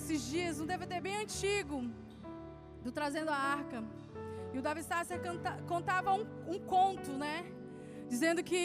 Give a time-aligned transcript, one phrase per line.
[0.00, 1.76] esses dias, um DVD bem antigo,
[2.84, 3.78] do Trazendo a Arca.
[4.52, 5.20] E o Davi Sasser
[5.72, 7.36] contava um, um conto, né?
[8.12, 8.62] Dizendo que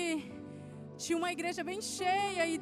[1.04, 2.56] tinha uma igreja bem cheia e,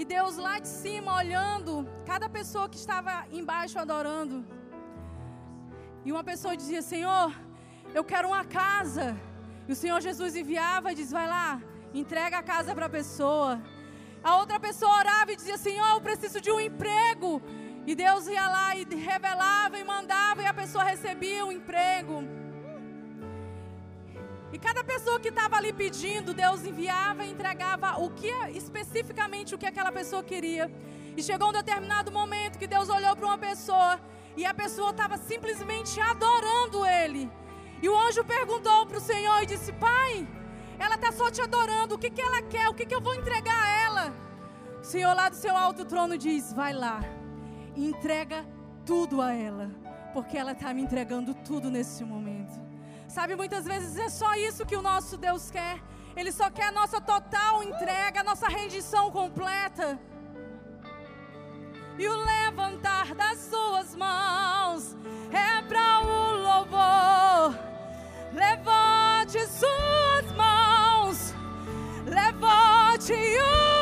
[0.00, 1.72] e Deus lá de cima olhando
[2.10, 4.38] cada pessoa que estava embaixo adorando.
[6.04, 7.28] E uma pessoa dizia: Senhor,
[7.98, 9.08] eu quero uma casa.
[9.68, 11.62] E o Senhor Jesus enviava e diz: Vai lá,
[12.02, 13.52] entrega a casa para a pessoa.
[14.30, 17.30] A outra pessoa orava e dizia: Senhor, eu preciso de um emprego.
[17.86, 22.24] E Deus ia lá e revelava e mandava, e a pessoa recebia um emprego.
[24.52, 29.58] E cada pessoa que estava ali pedindo, Deus enviava e entregava o que especificamente o
[29.58, 30.70] que aquela pessoa queria.
[31.16, 34.00] E chegou um determinado momento que Deus olhou para uma pessoa
[34.36, 37.30] e a pessoa estava simplesmente adorando Ele.
[37.82, 40.26] E o anjo perguntou para o Senhor e disse: Pai,
[40.78, 42.68] ela está só te adorando, o que, que ela quer?
[42.68, 44.14] O que, que eu vou entregar a ela?
[44.80, 47.00] O Senhor lá do seu alto trono diz: Vai lá,
[47.76, 48.44] entrega
[48.84, 49.70] tudo a ela,
[50.12, 52.58] porque ela está me entregando tudo nesse momento.
[53.08, 55.80] Sabe, muitas vezes é só isso que o nosso Deus quer.
[56.16, 59.98] Ele só quer a nossa total entrega, a nossa rendição completa.
[61.98, 64.96] E o levantar das suas mãos
[65.32, 67.58] é para o louvor.
[68.32, 71.34] Levante suas mãos,
[72.06, 73.75] levante o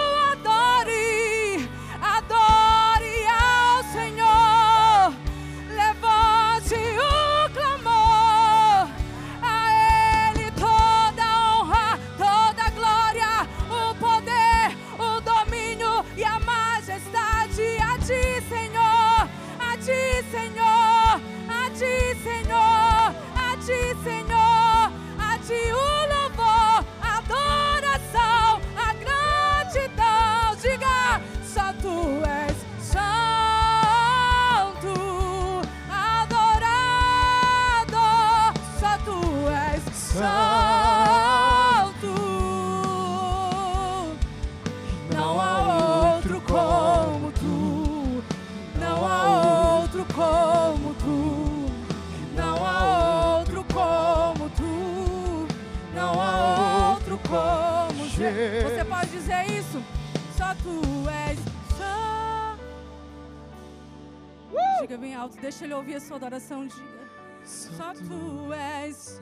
[65.96, 67.04] a sua adoração, diga.
[67.44, 69.20] Só tu és,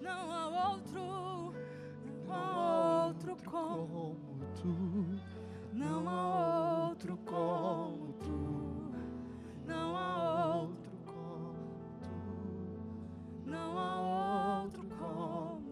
[0.00, 1.54] não há outro,
[2.26, 4.16] não há outro como
[4.54, 5.20] tu,
[5.72, 8.90] não há outro como tu,
[9.66, 11.54] não há outro, como
[12.00, 12.08] tu.
[13.44, 15.62] não há outro como.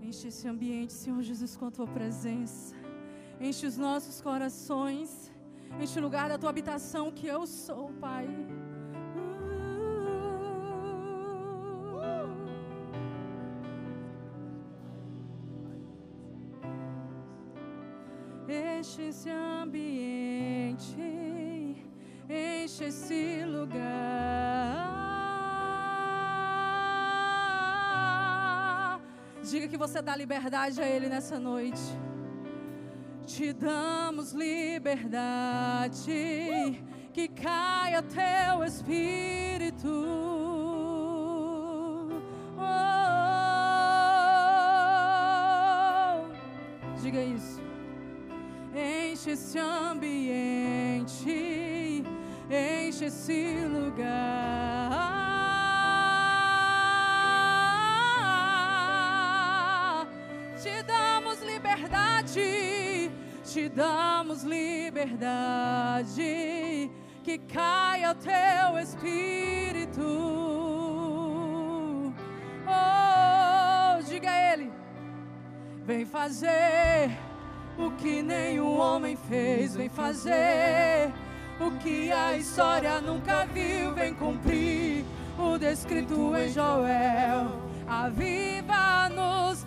[0.00, 2.74] Enche esse ambiente, Senhor Jesus, com a tua presença.
[3.40, 5.31] Enche os nossos corações.
[5.80, 8.26] O lugar da tua habitação que eu sou, Pai.
[18.48, 20.96] Enche esse ambiente,
[22.28, 24.22] enche esse lugar.
[29.42, 31.80] Diga que você dá liberdade a Ele nessa noite.
[33.26, 35.20] Te damos liberdade,
[37.12, 39.88] que caia teu espírito.
[42.58, 42.72] Oh,
[47.00, 47.60] diga isso.
[48.74, 51.22] Enche esse ambiente,
[52.50, 54.81] enche esse lugar.
[63.52, 66.22] Te damos liberdade,
[67.22, 70.00] que caia o teu espírito.
[72.66, 74.72] Oh, diga a ele,
[75.84, 77.10] vem fazer
[77.76, 81.12] o que nenhum homem fez, vem fazer
[81.60, 85.04] o que a história nunca viu, vem cumprir
[85.38, 87.70] o descrito em Joel.
[87.86, 89.66] Aviva-nos,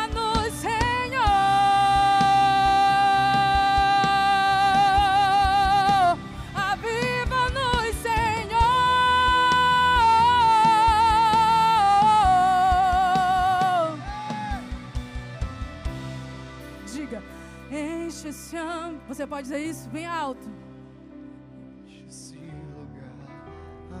[19.11, 20.49] Você pode dizer isso bem alto.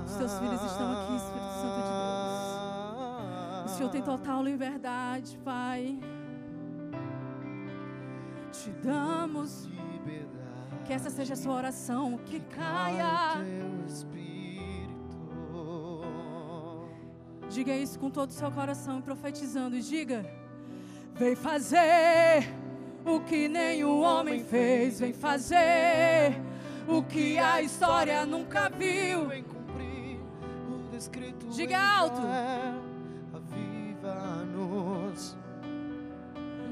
[0.05, 1.89] Os teus filhos estão aqui, Espírito Santo de
[3.59, 3.65] Deus.
[3.65, 5.99] O Senhor tem total liberdade, Pai.
[8.53, 9.67] Te damos
[10.85, 13.43] que essa seja a sua oração, que Caia
[13.85, 14.95] espírito.
[17.49, 19.75] Diga isso com todo o seu coração profetizando.
[19.75, 20.25] E diga:
[21.15, 22.60] Vem fazer
[23.05, 24.99] o que nenhum homem fez.
[24.99, 26.35] Vem fazer
[26.87, 29.27] o que a história nunca viu.
[29.27, 30.19] Vem cumprir
[30.69, 32.21] o descrito Diga em alto.
[33.33, 35.37] Aviva-nos.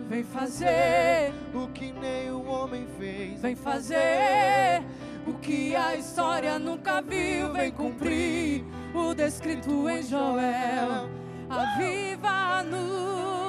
[0.07, 3.39] Vem fazer, o que nenhum homem fez.
[3.39, 4.83] vem fazer
[5.27, 7.53] o que a história nunca viu.
[7.53, 11.07] Vem cumprir o descrito em Joel.
[11.47, 13.48] Aviva-nos.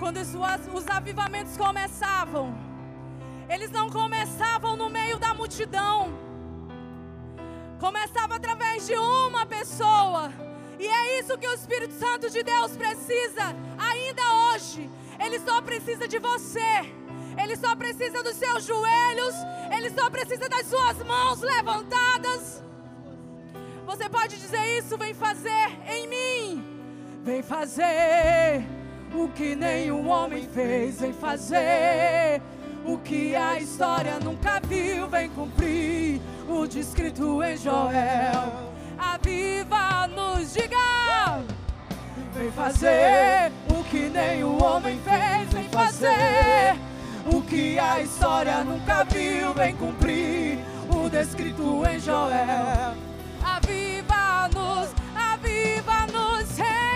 [0.00, 0.34] Quando os,
[0.74, 2.58] os avivamentos começavam,
[3.50, 6.18] eles não começavam no meio da multidão.
[7.78, 10.32] Começava através de uma pessoa.
[10.78, 14.90] E é isso que o Espírito Santo de Deus precisa ainda hoje.
[15.22, 16.72] Ele só precisa de você.
[17.36, 19.34] Ele só precisa dos seus joelhos.
[19.76, 22.64] Ele só precisa das suas mãos levantadas.
[23.84, 26.64] Você pode dizer isso, vem fazer em mim.
[27.22, 28.79] Vem fazer
[29.14, 31.00] o que nenhum homem fez.
[31.00, 32.40] Vem fazer
[32.84, 35.08] o que a história nunca viu.
[35.08, 38.72] Vem cumprir o descrito em Joel.
[38.98, 41.42] Aviva-nos, diga!
[42.34, 45.52] Vem fazer o que nenhum homem fez.
[45.52, 46.76] Vem fazer
[47.26, 49.52] o que a história nunca viu.
[49.54, 50.58] Vem cumprir
[50.88, 52.94] o descrito em Joel.
[53.42, 56.89] Aviva-nos, aviva-nos, Senhor.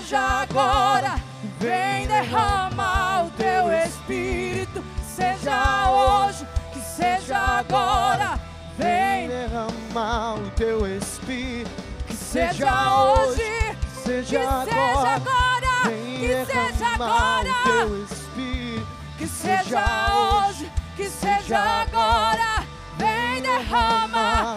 [0.00, 1.14] Seja agora.
[1.58, 4.84] Vem derramar o teu espírito.
[5.02, 8.38] Seja hoje, que seja agora.
[8.76, 11.70] Vem derramar o teu espírito.
[12.06, 13.42] Que seja hoje,
[13.82, 15.18] que seja agora.
[15.84, 17.48] Vem que seja derramar agora.
[17.48, 18.86] o teu espírito.
[19.18, 22.64] Que seja hoje, que seja agora,
[22.96, 24.56] vem derrama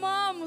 [0.00, 0.45] Quando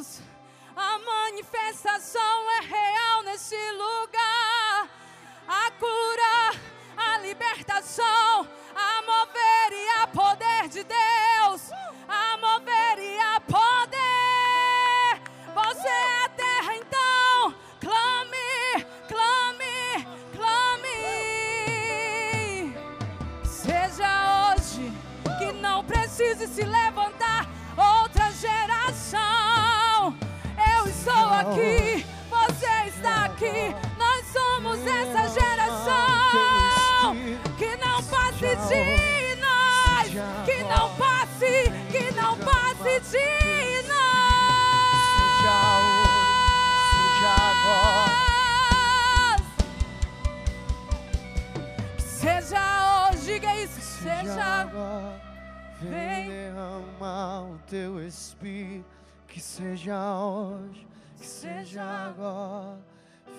[62.10, 62.80] agora.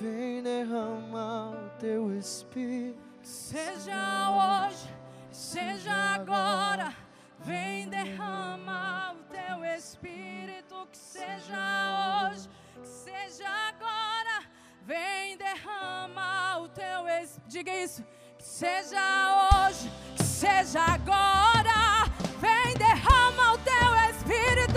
[0.01, 2.99] Vem derramar o teu espírito.
[3.23, 4.89] Seja hoje,
[5.31, 6.95] seja agora.
[7.41, 10.89] Vem derramar o teu espírito.
[10.91, 12.49] Que seja hoje,
[12.81, 14.47] que seja agora.
[14.87, 17.49] Vem derramar o teu espírito.
[17.49, 18.05] Diga isso.
[18.39, 22.09] Que seja hoje, que seja agora.
[22.39, 24.70] Vem derrama o teu espírito.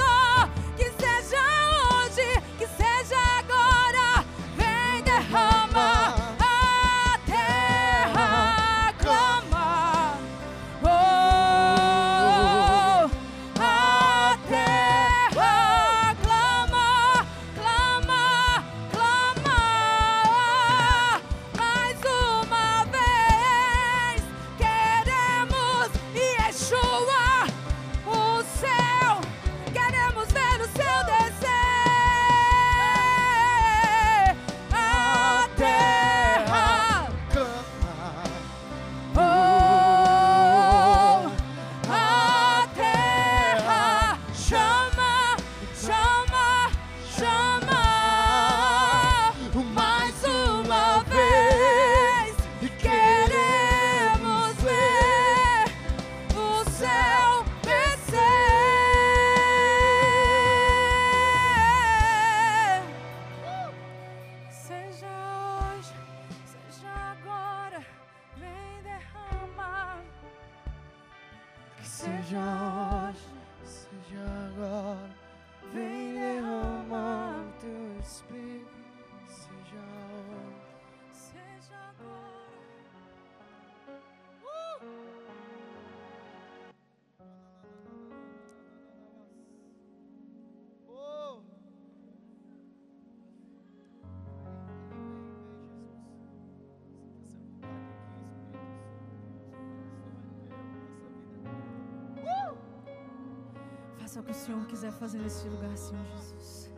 [104.23, 106.71] o que o Senhor quiser fazer nesse lugar, Senhor Jesus.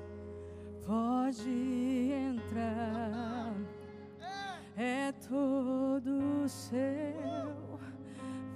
[0.84, 3.54] Pode entrar,
[4.76, 7.80] é todo seu.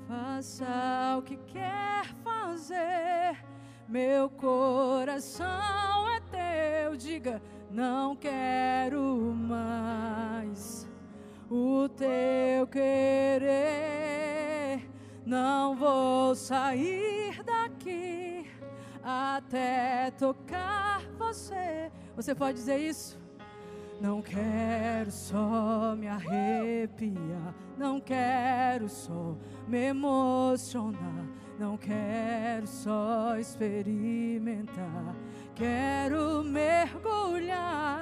[0.07, 3.45] Faça o que quer fazer,
[3.87, 6.95] meu coração é teu.
[6.97, 9.01] Diga, não quero
[9.35, 10.87] mais
[11.47, 13.59] o teu querer,
[15.25, 17.08] não vou sair
[19.49, 21.91] até tocar você.
[22.15, 23.17] Você pode dizer isso?
[23.99, 29.35] Não quero só me arrepiar, não quero só
[29.67, 31.25] me emocionar,
[31.59, 35.15] não quero só experimentar,
[35.55, 37.99] quero mergulhar.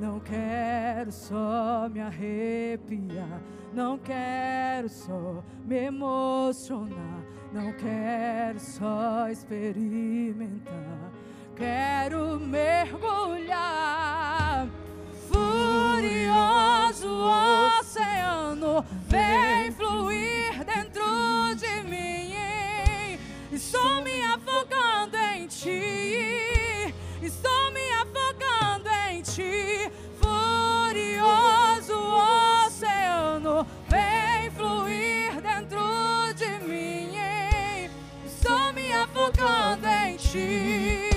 [0.00, 3.40] Não quero só me arrepiar,
[3.72, 11.12] não quero só me emocionar, não quero só experimentar,
[11.54, 13.46] quero mergulhar.
[15.28, 17.08] Furioso
[17.78, 21.04] oceano, vem fluir dentro
[21.56, 22.32] de mim.
[23.52, 27.91] Estou me afogando em ti, estou me
[40.32, 41.11] g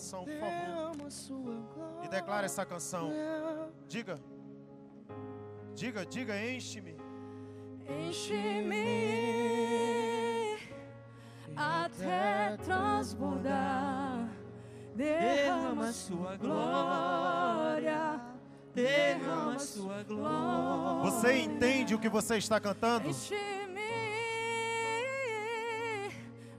[0.00, 2.04] coração, por favor.
[2.04, 3.12] E declare essa canção.
[3.86, 4.18] Diga.
[5.74, 6.96] Diga, diga, enche-me.
[8.08, 8.76] Enche-me
[11.56, 14.28] até transbordar.
[14.94, 18.20] Derrama sua glória.
[18.74, 21.10] Derrama sua glória.
[21.10, 23.08] Você entende o que você está cantando?
[23.08, 23.80] Enche-me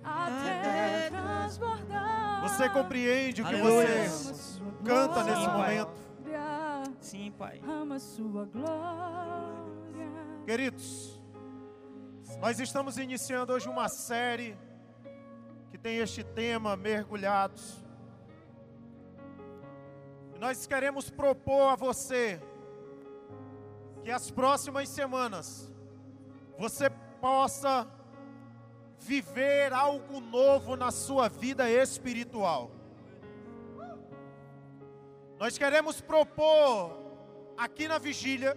[0.04, 2.21] até transbordar.
[2.42, 4.10] Você compreende o que Aleluia.
[4.10, 5.78] você canta nesse Pai.
[5.78, 6.02] momento?
[7.00, 7.62] Sim, Pai.
[7.68, 10.12] Ama sua glória.
[10.46, 11.20] Queridos,
[12.40, 14.58] nós estamos iniciando hoje uma série
[15.70, 17.84] que tem este tema mergulhados.
[20.36, 22.42] E nós queremos propor a você
[24.04, 25.72] que as próximas semanas
[26.58, 27.88] você possa
[29.02, 32.70] viver algo novo na sua vida espiritual.
[35.40, 36.96] Nós queremos propor
[37.58, 38.56] aqui na vigília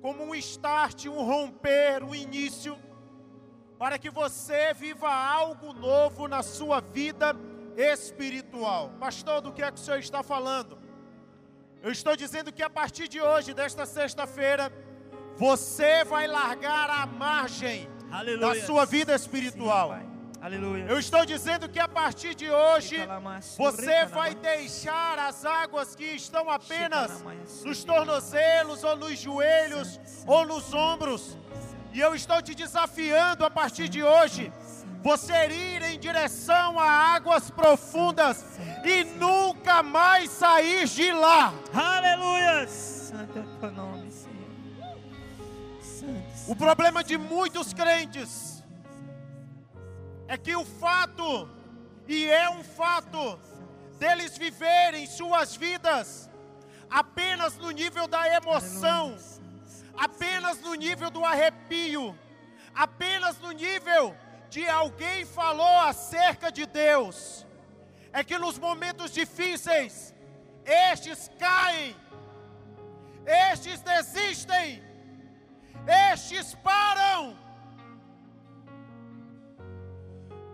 [0.00, 2.78] como um start, um romper, um início,
[3.78, 7.36] para que você viva algo novo na sua vida
[7.76, 8.90] espiritual.
[8.98, 10.78] Pastor, do que é que o senhor está falando?
[11.82, 14.72] Eu estou dizendo que a partir de hoje, desta sexta-feira,
[15.36, 18.60] você vai largar a margem Aleluia.
[18.60, 19.96] da sua vida espiritual.
[19.98, 20.12] Sim.
[20.42, 20.86] Aleluia.
[20.88, 22.96] Eu estou dizendo que a partir de hoje,
[23.56, 27.24] você vai deixar as águas que estão apenas
[27.64, 31.38] nos tornozelos, ou nos joelhos, ou nos ombros.
[31.92, 34.52] E eu estou te desafiando a partir de hoje,
[35.00, 38.44] você ir em direção a águas profundas
[38.84, 41.54] e nunca mais sair de lá.
[41.72, 42.66] Aleluia.
[42.66, 43.42] Santo é
[46.46, 48.62] O problema de muitos crentes
[50.26, 51.48] é que o fato,
[52.06, 53.38] e é um fato,
[53.98, 56.28] deles viverem suas vidas
[56.90, 59.16] apenas no nível da emoção,
[59.96, 62.18] apenas no nível do arrepio,
[62.74, 64.14] apenas no nível
[64.50, 67.46] de alguém falou acerca de Deus
[68.12, 70.14] é que nos momentos difíceis,
[70.64, 71.96] estes caem,
[73.26, 74.82] estes desistem,
[75.86, 77.36] estes param.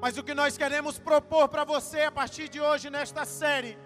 [0.01, 3.77] Mas o que nós queremos propor para você a partir de hoje nesta série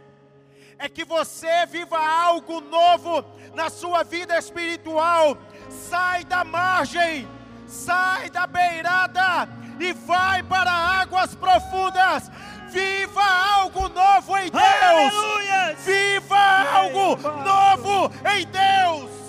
[0.78, 3.24] é que você viva algo novo
[3.54, 5.38] na sua vida espiritual.
[5.70, 7.26] Sai da margem,
[7.66, 9.48] sai da beirada
[9.80, 12.30] e vai para águas profundas.
[12.68, 13.22] Viva
[13.54, 14.62] algo novo em Deus.
[14.62, 15.78] Aleluias!
[15.80, 19.21] Viva algo novo em Deus.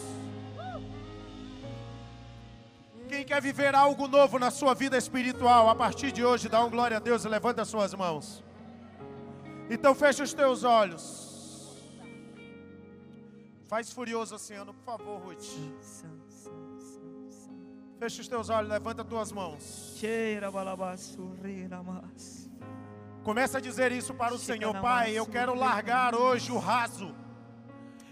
[3.13, 6.69] Quem quer viver algo novo na sua vida espiritual, a partir de hoje, dá um
[6.69, 8.43] glória a Deus e levanta as suas mãos.
[9.69, 11.77] Então feche os teus olhos.
[13.67, 15.45] Faz furioso oceano, por favor, Ruth.
[17.99, 19.95] Feche os teus olhos, levanta as tuas mãos.
[23.23, 25.11] Começa a dizer isso para o Senhor, Pai.
[25.11, 27.13] Eu quero largar hoje o raso.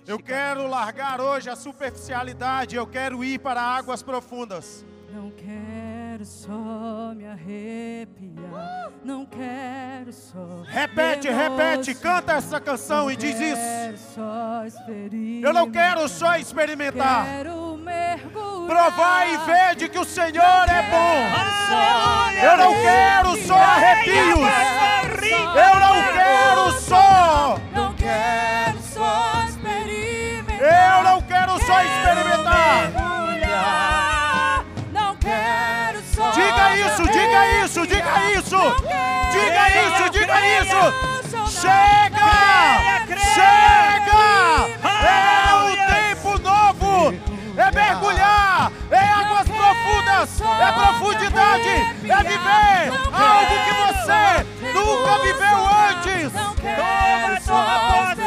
[0.06, 2.76] Eu quero largar hoje a superficialidade.
[2.76, 4.86] Eu quero ir para águas profundas.
[5.14, 10.64] Não quero só me arrepiar, não quero só.
[10.66, 13.62] Repete, repete, canta essa canção e diz isso.
[15.44, 17.26] Eu não quero só experimentar.
[17.26, 18.68] Quero mergulhar.
[18.68, 21.52] Provar e ver de que o Senhor é bom.
[22.42, 24.40] Eu não quero só arrepios.
[25.56, 26.91] Eu não quero só.
[41.50, 42.32] Chega!
[43.34, 44.24] Chega!
[45.04, 47.14] É um tempo novo.
[47.58, 48.72] É mergulhar.
[48.90, 50.42] É águas profundas.
[50.60, 51.70] É profundidade.
[52.10, 54.24] É viver algo que você
[54.74, 56.32] nunca viveu antes.
[56.62, 58.21] Toma, só posse.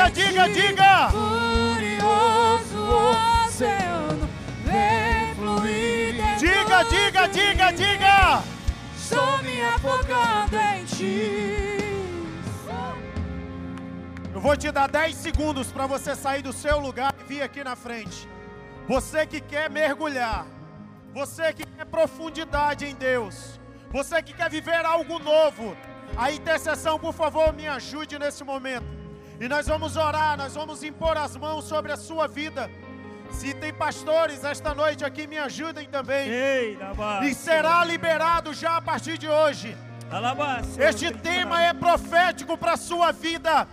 [0.00, 1.10] Diga, diga, diga.
[1.10, 2.80] Furioso
[3.44, 4.28] oceano,
[4.64, 8.42] vem fluir Diga, diga, diga, diga.
[8.96, 11.76] Estou me afogando em ti.
[14.32, 17.62] Eu vou te dar 10 segundos para você sair do seu lugar e vir aqui
[17.62, 18.26] na frente.
[18.88, 20.46] Você que quer mergulhar,
[21.12, 23.60] você que quer profundidade em Deus,
[23.90, 25.76] você que quer viver algo novo,
[26.16, 28.99] a intercessão, por favor, me ajude nesse momento.
[29.40, 32.70] E nós vamos orar, nós vamos impor as mãos sobre a sua vida.
[33.30, 36.28] Se tem pastores esta noite aqui, me ajudem também.
[37.24, 39.74] E será liberado já a partir de hoje.
[40.78, 43.66] Este tema é profético para a sua vida.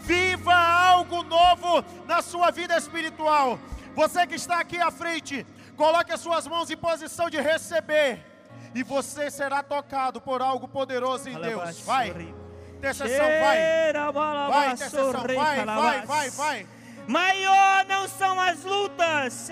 [0.00, 3.60] Viva algo novo na sua vida espiritual.
[3.94, 8.26] Você que está aqui à frente, coloque as suas mãos em posição de receber.
[8.74, 11.80] E você será tocado por algo poderoso em Deus.
[11.82, 12.34] Vai,
[12.82, 13.58] intercessão, vai.
[14.50, 16.66] Vai, intercessão, vai, vai, vai, vai.
[17.06, 19.48] Maior não são as lutas.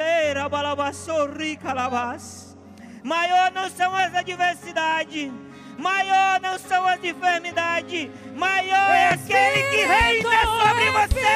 [3.05, 5.33] Maior não são as adversidades.
[5.79, 8.11] Maior não são as enfermidades.
[8.35, 11.31] Maior é aquele que reina sobre você.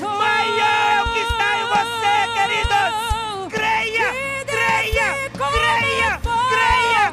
[0.00, 2.92] Maior é o que está em você, queridos.
[3.52, 4.08] Creia,
[4.46, 7.12] creia, creia, creia, creia,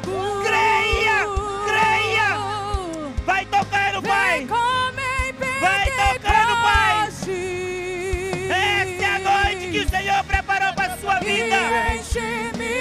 [11.04, 11.56] sua vida.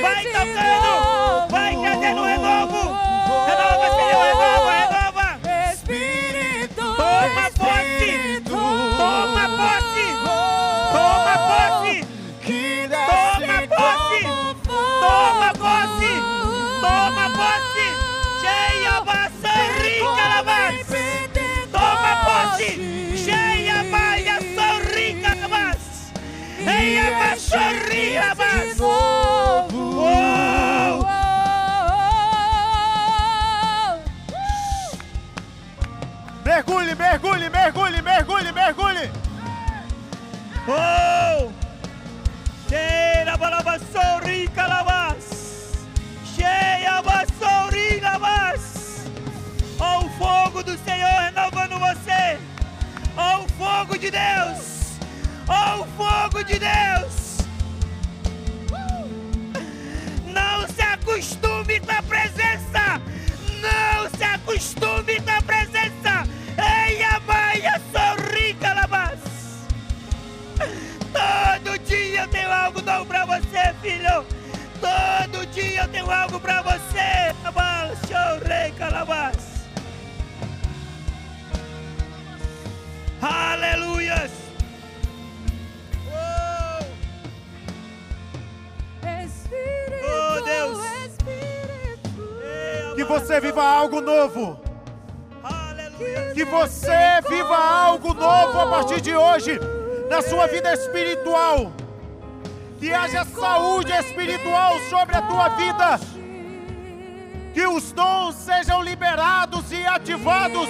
[0.01, 2.97] Vai tocando, vai trazendo renovo.
[3.45, 4.82] Renova, Senhor, renova.
[26.65, 28.79] Bachorria, lavas.
[28.79, 28.92] Uou!
[93.83, 94.59] Algo novo.
[96.33, 99.59] Que você viva algo novo a partir de hoje
[100.09, 101.71] na sua vida espiritual.
[102.79, 105.99] Que haja saúde espiritual sobre a tua vida.
[107.53, 110.69] Que os dons sejam liberados e ativados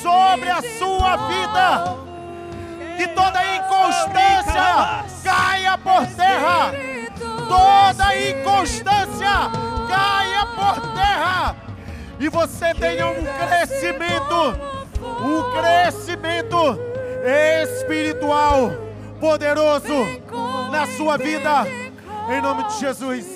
[0.00, 1.96] sobre a sua vida.
[2.96, 6.72] Que toda inconstância caia por terra.
[7.48, 9.01] Toda inconstância
[12.22, 14.54] E você tenha um crescimento,
[15.20, 16.78] um crescimento
[17.64, 18.70] espiritual
[19.18, 19.92] poderoso
[20.70, 21.66] na sua vida.
[22.30, 23.26] Em nome de Jesus.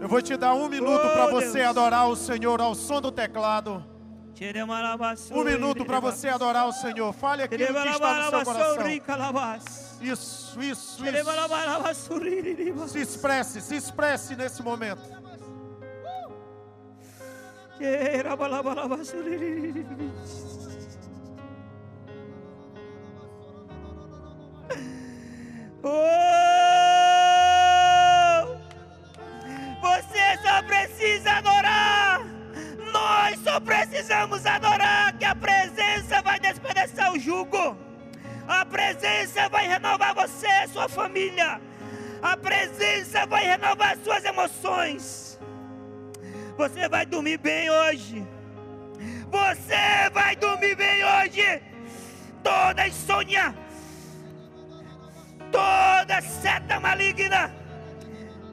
[0.00, 3.84] Eu vou te dar um minuto para você adorar o Senhor ao som do teclado.
[5.30, 7.12] Um minuto para você adorar o Senhor.
[7.12, 8.74] Fale aquilo que está no seu coração.
[10.00, 11.30] Isso, isso, isso.
[12.88, 15.02] Se expresse, se expresse nesse momento.
[25.82, 26.18] Oh!
[29.80, 32.20] Você só precisa adorar.
[32.92, 37.87] Nós só precisamos adorar que a presença vai despedaçar o jugo.
[38.48, 41.60] A presença vai renovar você, sua família.
[42.22, 45.38] A presença vai renovar suas emoções.
[46.56, 48.26] Você vai dormir bem hoje.
[49.30, 51.62] Você vai dormir bem hoje.
[52.42, 53.54] Toda insônia,
[55.52, 57.54] toda seta maligna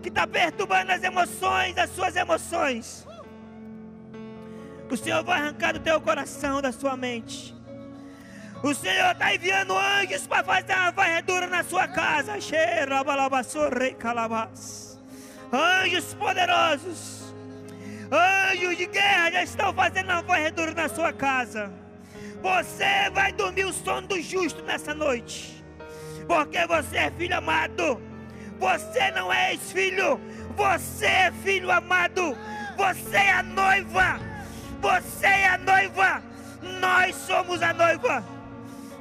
[0.04, 3.08] que está perturbando as emoções, as suas emoções.
[4.92, 7.55] O Senhor vai arrancar do teu coração, da sua mente.
[8.66, 12.42] O Senhor está enviando anjos para fazer uma varredura na sua casa.
[12.42, 12.96] Cheira.
[15.54, 17.32] Anjos poderosos.
[18.12, 21.72] Anjos de guerra já estão fazendo uma varredura na sua casa.
[22.42, 25.64] Você vai dormir o sono do justo nessa noite.
[26.28, 28.02] Porque você é filho amado.
[28.58, 30.20] Você não é ex-filho.
[30.56, 32.36] Você é filho amado.
[32.76, 34.20] Você é a noiva.
[34.82, 36.24] Você é a noiva.
[36.82, 38.35] Nós somos a noiva.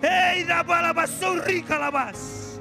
[0.05, 2.61] Ei, da balaba, sorri, calabás.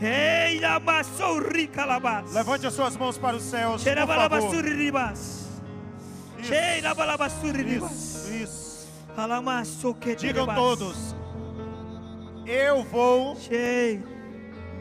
[0.00, 2.32] Ei, da ba, sorri, calabás.
[2.32, 4.54] Levante as suas mãos para os céus, Cheira, por balaba, favor.
[4.54, 5.60] sorri, ribás.
[6.42, 8.28] Cheira, balaba, sorri, ribás.
[8.30, 8.88] Isso,
[10.16, 11.14] Digam todos.
[12.46, 13.36] Eu vou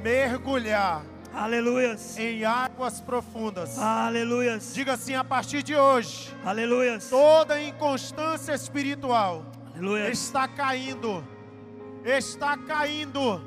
[0.02, 2.18] mergulhar Aleluias.
[2.18, 3.78] em águas profundas.
[3.78, 4.74] Aleluias.
[4.74, 7.10] Diga assim: a partir de hoje, Aleluias.
[7.10, 10.18] toda inconstância espiritual Aleluias.
[10.18, 11.24] está caindo,
[12.04, 13.42] está caindo,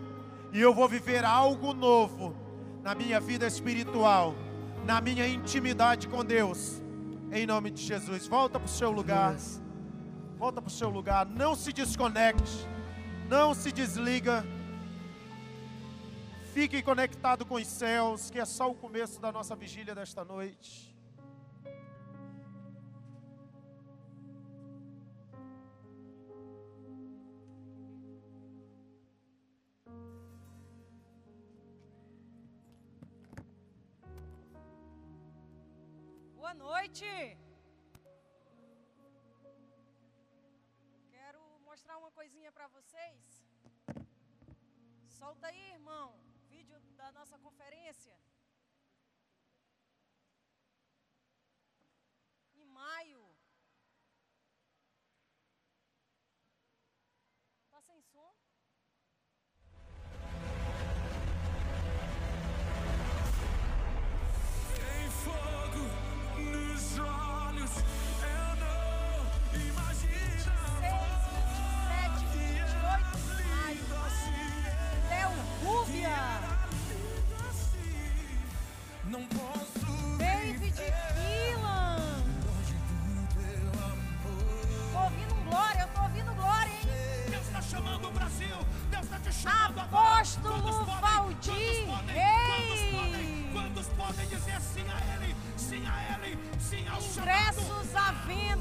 [0.52, 2.34] e eu vou viver algo novo
[2.82, 4.34] na minha vida espiritual,
[4.84, 6.82] na minha intimidade com Deus,
[7.32, 8.26] em nome de Jesus.
[8.26, 9.36] Volta para o seu lugar,
[10.38, 12.66] volta para o seu lugar, não se desconecte,
[13.28, 14.44] não se desliga.
[16.54, 20.96] Fique conectado com os céus, que é só o começo da nossa vigília desta noite.
[36.36, 37.43] Boa noite.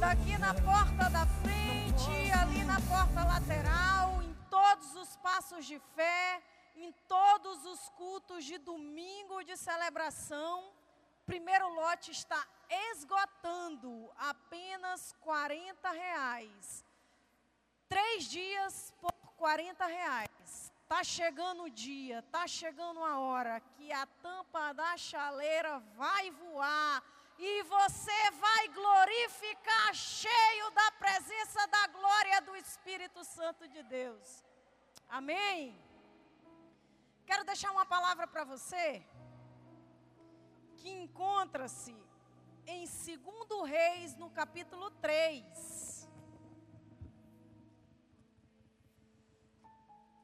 [0.04, 5.80] Venda aqui na porta da frente, ali na porta lateral, em todos os passos de
[5.96, 6.42] fé,
[6.76, 10.72] em todos os cultos de domingo de celebração.
[11.26, 12.46] Primeiro lote está
[12.92, 16.86] esgotando apenas 40 reais.
[17.88, 20.74] Três dias por 40 reais.
[20.88, 27.02] Tá chegando o dia, tá chegando a hora que a tampa da chaleira vai voar
[27.38, 34.44] e você vai glorificar cheio da presença da glória do Espírito Santo de Deus.
[35.10, 35.80] Amém?
[37.26, 39.04] Quero deixar uma palavra para você
[40.78, 41.96] que encontra-se
[42.66, 46.10] em 2 Reis, no capítulo 3.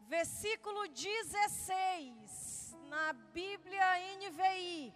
[0.07, 3.85] Versículo 16, na Bíblia
[4.17, 4.93] NVI,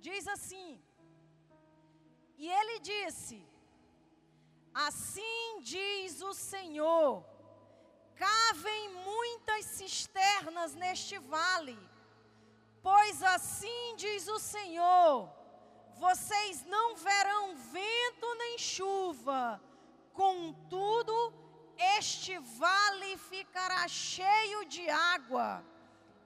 [0.00, 0.82] diz assim:
[2.36, 3.46] E ele disse:
[4.74, 7.24] Assim diz o Senhor,
[8.14, 11.78] cavem muitas cisternas neste vale,
[12.82, 15.30] pois assim diz o Senhor,
[15.94, 19.58] vocês não verão vento nem chuva,
[20.12, 21.32] contudo,
[21.98, 25.64] este vale ficará cheio de água,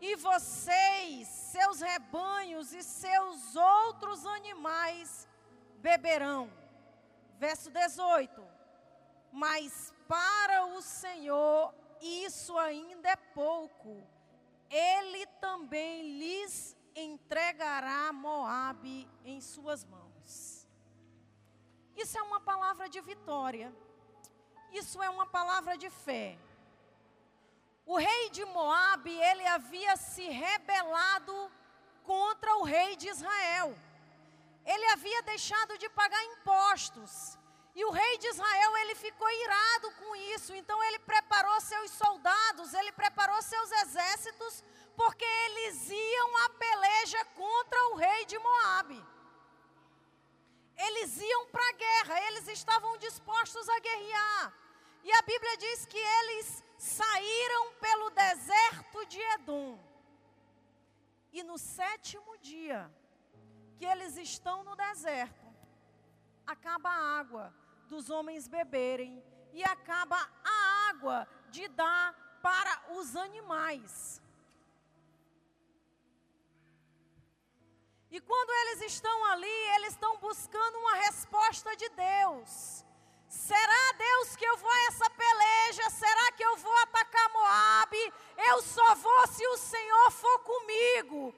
[0.00, 5.28] e vocês, seus rebanhos e seus outros animais
[5.80, 6.50] beberão.
[7.38, 8.46] Verso 18:
[9.32, 14.02] Mas para o Senhor isso ainda é pouco,
[14.70, 20.66] ele também lhes entregará Moabe em suas mãos.
[21.96, 23.72] Isso é uma palavra de vitória.
[24.72, 26.38] Isso é uma palavra de fé.
[27.84, 31.50] O rei de Moabe, ele havia se rebelado
[32.04, 33.74] contra o rei de Israel.
[34.64, 37.38] Ele havia deixado de pagar impostos.
[37.74, 40.54] E o rei de Israel, ele ficou irado com isso.
[40.54, 44.64] Então ele preparou seus soldados, ele preparou seus exércitos
[44.96, 49.02] porque eles iam à peleja contra o rei de Moabe.
[50.76, 54.52] Eles iam para a guerra, eles estavam dispostos a guerrear.
[55.02, 59.78] E a Bíblia diz que eles saíram pelo deserto de Edom.
[61.32, 62.90] E no sétimo dia
[63.80, 65.46] que eles estão no deserto,
[66.46, 67.50] acaba a água
[67.88, 69.24] dos homens beberem
[69.54, 72.12] e acaba a água de dar
[72.42, 74.20] para os animais.
[78.10, 82.84] E quando eles estão ali, eles estão buscando uma resposta de Deus.
[83.28, 85.88] Será Deus que eu vou a essa peleja?
[85.88, 88.12] Será que eu vou atacar Moabe?
[88.50, 91.34] Eu só vou se o Senhor for comigo.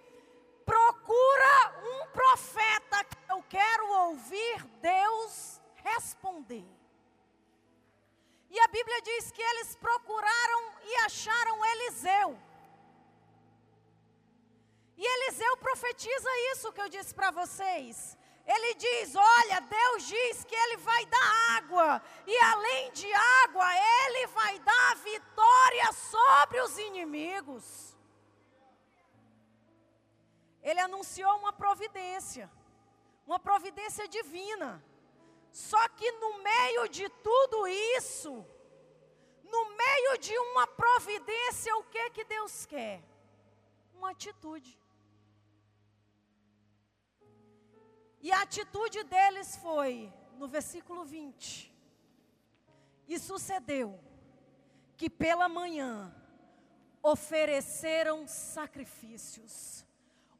[0.64, 1.54] Procura
[1.92, 6.66] um profeta que eu quero ouvir Deus responder.
[8.50, 12.38] E a Bíblia diz que eles procuraram e acharam Eliseu.
[14.96, 18.16] E Eliseu profetiza isso que eu disse para vocês.
[18.46, 24.26] Ele diz: Olha, Deus diz que Ele vai dar água, e além de água, Ele
[24.28, 27.91] vai dar vitória sobre os inimigos.
[30.62, 32.50] Ele anunciou uma providência,
[33.26, 34.82] uma providência divina.
[35.50, 38.46] Só que no meio de tudo isso,
[39.44, 43.02] no meio de uma providência, o que que Deus quer?
[43.94, 44.80] Uma atitude.
[48.20, 51.74] E a atitude deles foi, no versículo 20:
[53.08, 54.00] E sucedeu
[54.96, 56.14] que pela manhã
[57.02, 59.84] ofereceram sacrifícios,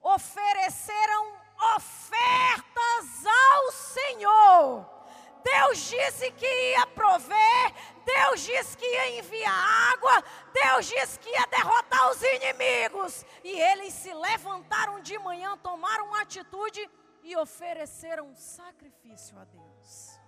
[0.03, 1.37] ofereceram
[1.77, 4.93] ofertas ao Senhor.
[5.43, 7.75] Deus disse que ia prover,
[8.05, 10.23] Deus disse que ia enviar água,
[10.53, 13.25] Deus disse que ia derrotar os inimigos.
[13.43, 16.89] E eles se levantaram de manhã, tomaram uma atitude
[17.23, 20.21] e ofereceram um sacrifício a Deus.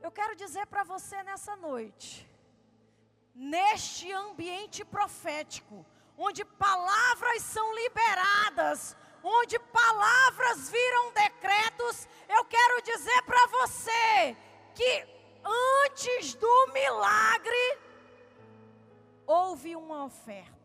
[0.00, 2.28] Eu quero dizer para você nessa noite,
[3.34, 5.84] neste ambiente profético,
[6.16, 14.36] onde palavras são liberadas, onde palavras viram decretos, eu quero dizer para você
[14.74, 15.08] que
[15.84, 17.78] antes do milagre
[19.26, 20.56] houve uma oferta.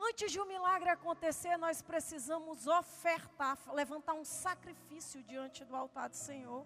[0.00, 6.16] Antes de um milagre acontecer, nós precisamos ofertar, levantar um sacrifício diante do altar do
[6.16, 6.64] Senhor.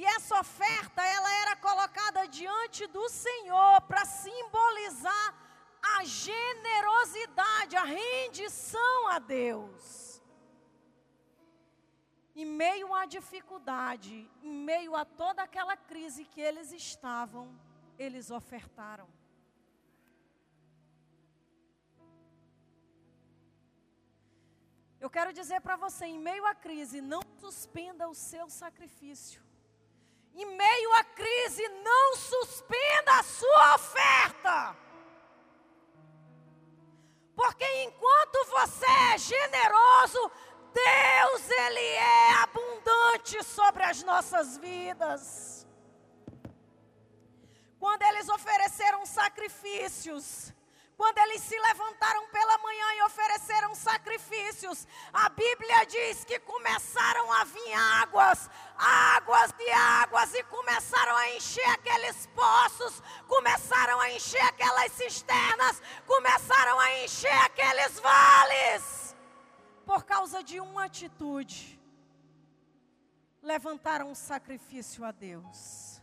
[0.00, 5.28] E essa oferta, ela era colocada diante do Senhor para simbolizar
[5.96, 10.22] a generosidade, a rendição a Deus.
[12.36, 17.46] Em meio à dificuldade, em meio a toda aquela crise que eles estavam,
[17.98, 19.08] eles ofertaram.
[25.00, 29.47] Eu quero dizer para você, em meio à crise, não suspenda o seu sacrifício.
[30.38, 34.76] Em meio à crise, não suspenda a sua oferta.
[37.34, 40.30] Porque enquanto você é generoso,
[40.72, 45.66] Deus ele é abundante sobre as nossas vidas.
[47.80, 50.52] Quando eles ofereceram sacrifícios,
[50.98, 57.44] quando eles se levantaram pela manhã e ofereceram sacrifícios, a Bíblia diz que começaram a
[57.44, 57.72] vir
[58.02, 65.80] águas, águas e águas, e começaram a encher aqueles poços, começaram a encher aquelas cisternas,
[66.04, 69.16] começaram a encher aqueles vales,
[69.86, 71.80] por causa de uma atitude.
[73.40, 76.02] Levantaram um sacrifício a Deus.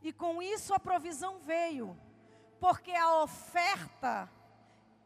[0.00, 2.05] E com isso a provisão veio
[2.66, 4.28] porque a oferta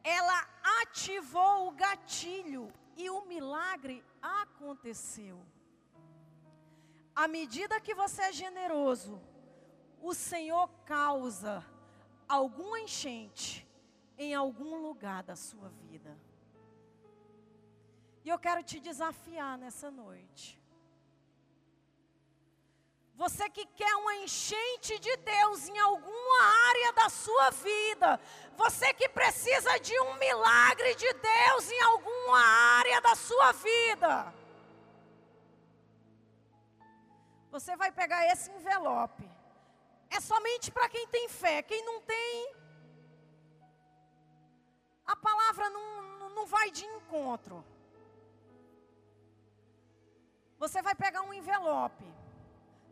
[0.02, 0.48] ela
[0.80, 5.38] ativou o gatilho e o milagre aconteceu.
[7.14, 9.20] À medida que você é generoso,
[10.00, 11.62] o Senhor causa
[12.26, 13.68] alguma enchente
[14.16, 16.16] em algum lugar da sua vida.
[18.24, 20.58] E eu quero te desafiar nessa noite.
[23.22, 28.18] Você que quer uma enchente de Deus em alguma área da sua vida.
[28.56, 32.38] Você que precisa de um milagre de Deus em alguma
[32.78, 34.34] área da sua vida.
[37.50, 39.28] Você vai pegar esse envelope.
[40.08, 41.60] É somente para quem tem fé.
[41.60, 42.54] Quem não tem,
[45.04, 47.62] a palavra não, não vai de encontro.
[50.58, 52.19] Você vai pegar um envelope.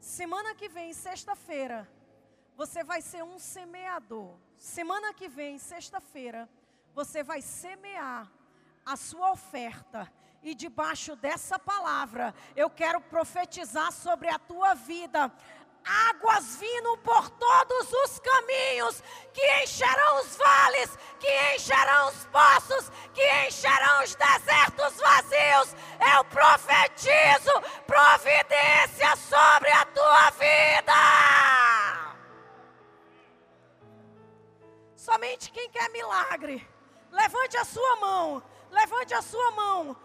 [0.01, 1.89] Semana que vem, sexta-feira,
[2.57, 4.35] você vai ser um semeador.
[4.57, 6.49] Semana que vem, sexta-feira,
[6.95, 8.31] você vai semear
[8.85, 10.11] a sua oferta.
[10.41, 15.33] E debaixo dessa palavra, eu quero profetizar sobre a tua vida
[15.89, 23.47] águas vindo por todos os caminhos, que encherão os vales, que encherão os poços, que
[23.47, 25.75] encherão os desertos vazios.
[26.15, 27.53] Eu profetizo
[27.87, 30.95] providência sobre a tua vida.
[34.95, 36.69] Somente quem quer milagre,
[37.11, 39.97] levante a sua mão, levante a sua mão.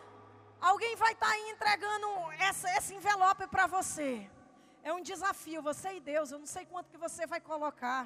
[0.62, 2.08] Alguém vai estar tá entregando
[2.40, 4.30] essa, esse envelope para você.
[4.84, 6.32] É um desafio, você e Deus.
[6.32, 8.04] Eu não sei quanto que você vai colocar.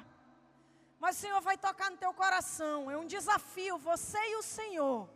[1.02, 2.90] Mas o Senhor vai tocar no teu coração.
[2.90, 5.08] É um desafio, você e o Senhor.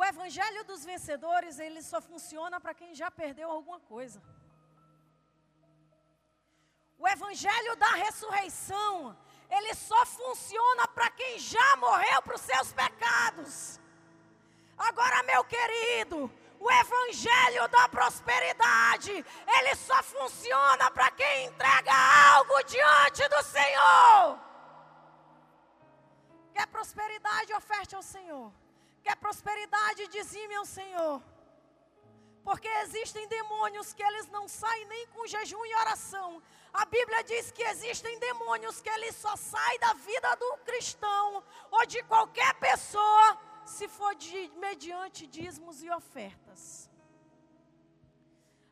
[0.00, 4.22] O evangelho dos vencedores, ele só funciona para quem já perdeu alguma coisa.
[6.98, 9.16] O evangelho da ressurreição,
[9.50, 13.80] ele só funciona para quem já morreu para os seus pecados.
[14.88, 16.30] Agora, meu querido,
[16.60, 19.12] o evangelho da prosperidade,
[19.56, 21.90] ele só funciona para quem entrega
[22.34, 24.38] algo diante do Senhor.
[26.52, 28.52] Quer prosperidade, oferte ao Senhor.
[29.02, 31.22] Quer prosperidade, dizime ao Senhor.
[32.44, 36.42] Porque existem demônios que eles não saem nem com jejum e oração.
[36.74, 41.86] A Bíblia diz que existem demônios que eles só saem da vida do cristão ou
[41.86, 43.38] de qualquer pessoa
[43.76, 46.62] se for de, mediante dízimos e ofertas.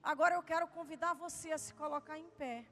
[0.02, 2.66] Agora eu quero convidar você a se colocar em pé.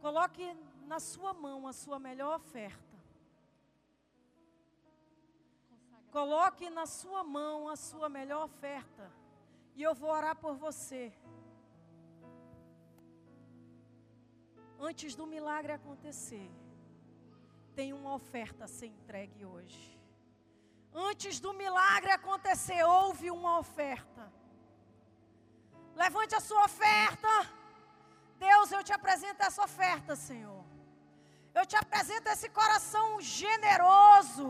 [0.00, 0.46] Coloque
[0.92, 2.96] na sua mão a sua melhor oferta.
[6.10, 9.10] Coloque na sua mão a sua melhor oferta.
[9.76, 11.12] E eu vou orar por você.
[14.84, 16.50] Antes do milagre acontecer,
[17.74, 19.84] tem uma oferta a ser entregue hoje.
[20.92, 24.32] Antes do milagre acontecer, houve uma oferta.
[25.96, 27.28] Levante a sua oferta.
[28.38, 30.64] Deus, eu te apresento essa oferta, Senhor.
[31.54, 34.46] Eu te apresento esse coração generoso.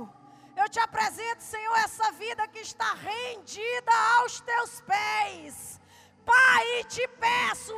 [0.56, 5.80] Eu te apresento, Senhor, essa vida que está rendida aos teus pés.
[6.24, 7.74] Pai, te peço,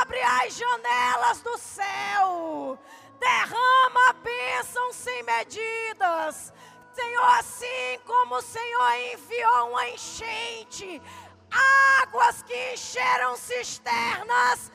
[0.00, 2.78] abre as janelas do céu,
[3.18, 6.52] derrama a bênção sem medidas.
[6.92, 11.02] Senhor, assim como o Senhor enviou uma enchente,
[12.02, 14.70] águas que encheram cisternas,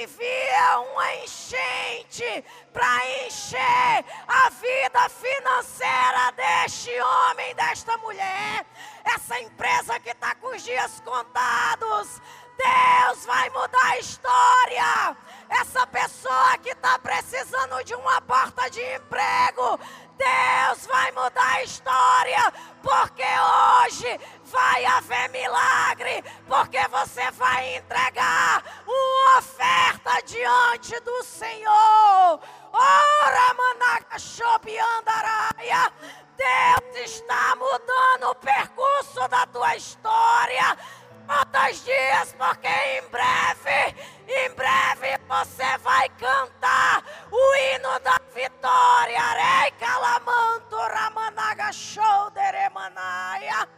[0.00, 8.66] envia uma enchente para encher a vida financeira deste homem, desta mulher,
[9.04, 12.20] essa empresa que está com os dias contados
[12.62, 15.16] Deus vai mudar a história.
[15.48, 19.78] Essa pessoa que está precisando de uma porta de emprego,
[20.16, 22.50] Deus vai mudar a história,
[22.82, 32.40] porque hoje vai haver milagre, porque você vai entregar uma oferta diante do Senhor.
[32.72, 35.92] Ora, manacachobiandaraia.
[36.36, 40.78] Deus está mudando o percurso da tua história.
[41.26, 43.94] Quantos dias, porque em breve,
[44.28, 49.20] em breve você vai cantar o hino da vitória.
[49.20, 53.68] Rei calamanto ramanaga shouderemanaia.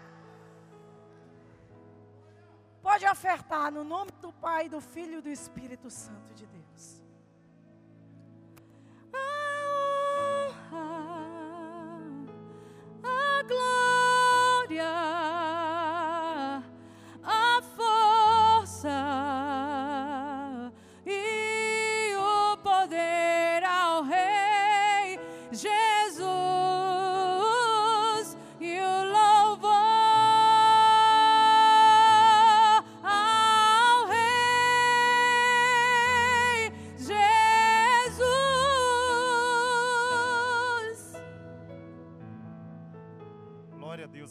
[2.82, 7.02] Pode ofertar no nome do Pai, do Filho e do Espírito Santo de Deus.
[9.12, 9.18] A
[10.70, 10.86] honra,
[13.02, 13.83] a glória,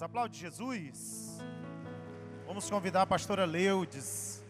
[0.04, 1.38] Aplaude Jesus.
[2.45, 4.43] Vamos convidar a pastora Leudes.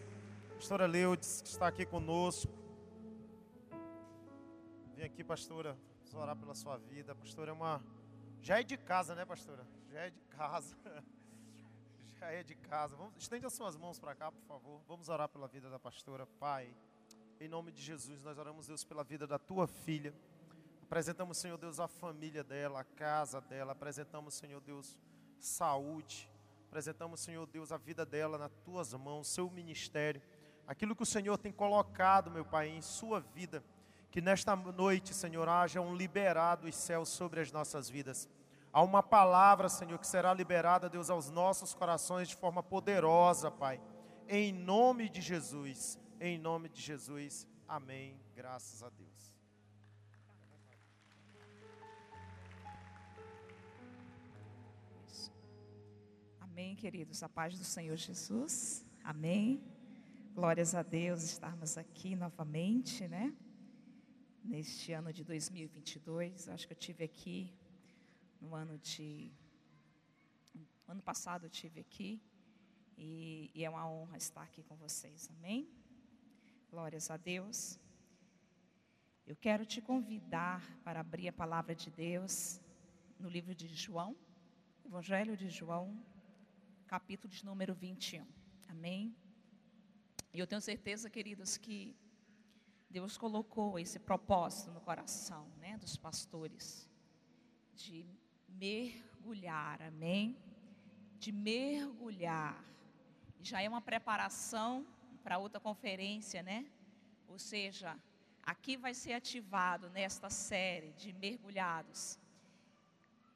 [0.56, 2.52] Pastora Leudes, que está aqui conosco.
[4.96, 5.78] Vem aqui, pastora.
[5.98, 7.12] Vamos orar pela sua vida.
[7.12, 7.80] A pastora é uma.
[8.42, 9.64] Já é de casa, né, pastora?
[9.92, 10.76] Já é de casa.
[12.18, 12.96] Já é de casa.
[12.96, 13.14] Vamos...
[13.16, 14.82] Estende as suas mãos para cá, por favor.
[14.88, 16.26] Vamos orar pela vida da pastora.
[16.26, 16.74] Pai,
[17.40, 20.12] em nome de Jesus, nós oramos, Deus, pela vida da tua filha.
[20.82, 23.70] Apresentamos, Senhor Deus, a família dela, a casa dela.
[23.70, 24.98] Apresentamos, Senhor Deus,
[25.38, 26.30] saúde.
[26.68, 30.20] Apresentamos, Senhor Deus, a vida dela nas tuas mãos, seu ministério.
[30.66, 33.62] Aquilo que o Senhor tem colocado, meu Pai, em sua vida.
[34.10, 38.28] Que nesta noite, Senhor, haja um liberado os céus sobre as nossas vidas.
[38.72, 43.80] Há uma palavra, Senhor, que será liberada, Deus, aos nossos corações de forma poderosa, Pai.
[44.28, 45.98] Em nome de Jesus.
[46.20, 47.46] Em nome de Jesus.
[47.68, 48.18] Amém.
[48.34, 49.33] Graças a Deus.
[56.54, 57.20] Amém, queridos.
[57.20, 58.86] A paz do Senhor Jesus.
[59.02, 59.60] Amém.
[60.32, 63.34] Glórias a Deus estarmos aqui novamente, né?
[64.44, 66.48] Neste ano de 2022.
[66.48, 67.52] Acho que eu tive aqui
[68.40, 69.32] no ano de.
[70.54, 72.22] no ano passado eu tive aqui.
[72.96, 75.28] E, e é uma honra estar aqui com vocês.
[75.36, 75.68] Amém.
[76.70, 77.80] Glórias a Deus.
[79.26, 82.60] Eu quero te convidar para abrir a palavra de Deus
[83.18, 84.16] no livro de João,
[84.84, 86.00] Evangelho de João,
[86.94, 88.24] capítulo de número 21.
[88.68, 89.12] Amém?
[90.32, 91.92] E eu tenho certeza, queridos, que
[92.88, 96.88] Deus colocou esse propósito no coração, né, dos pastores,
[97.74, 98.06] de
[98.48, 100.38] mergulhar, amém?
[101.18, 102.64] De mergulhar.
[103.40, 104.86] Já é uma preparação
[105.24, 106.64] para outra conferência, né?
[107.26, 107.98] Ou seja,
[108.40, 112.20] aqui vai ser ativado nesta série de mergulhados.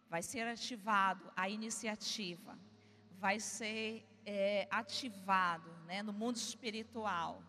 [0.08, 2.56] Vai ser ativado a iniciativa
[3.20, 7.42] vai ser é, ativado né, no mundo espiritual,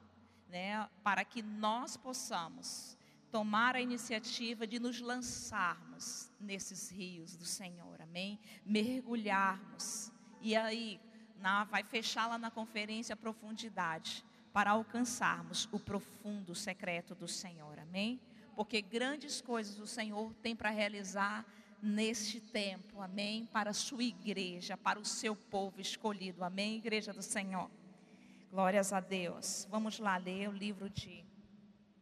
[0.48, 2.98] né, para que nós possamos
[3.32, 8.40] tomar a iniciativa de nos lançarmos nesses rios do Senhor, amém?
[8.66, 10.12] Mergulharmos.
[10.42, 11.00] E aí,
[11.38, 18.20] na, vai fechar lá na conferência profundidade, para alcançarmos o profundo secreto do Senhor, amém?
[18.56, 21.46] Porque grandes coisas o Senhor tem para realizar
[21.82, 23.46] neste tempo, amém?
[23.46, 26.78] Para a sua igreja, para o seu povo escolhido, amém?
[26.78, 27.70] Igreja do Senhor.
[28.52, 29.68] Glórias a Deus.
[29.70, 31.24] Vamos lá ler o livro de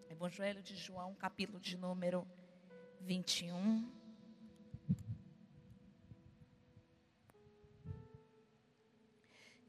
[0.10, 2.26] Evangelho de João, capítulo de número
[3.02, 3.92] 21.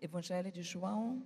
[0.00, 1.22] Evangelho de João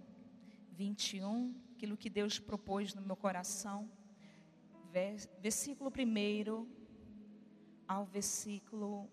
[0.72, 3.88] 21, aquilo que Deus propôs no meu coração.
[5.40, 6.81] Versículo 1
[7.93, 9.07] ao versículo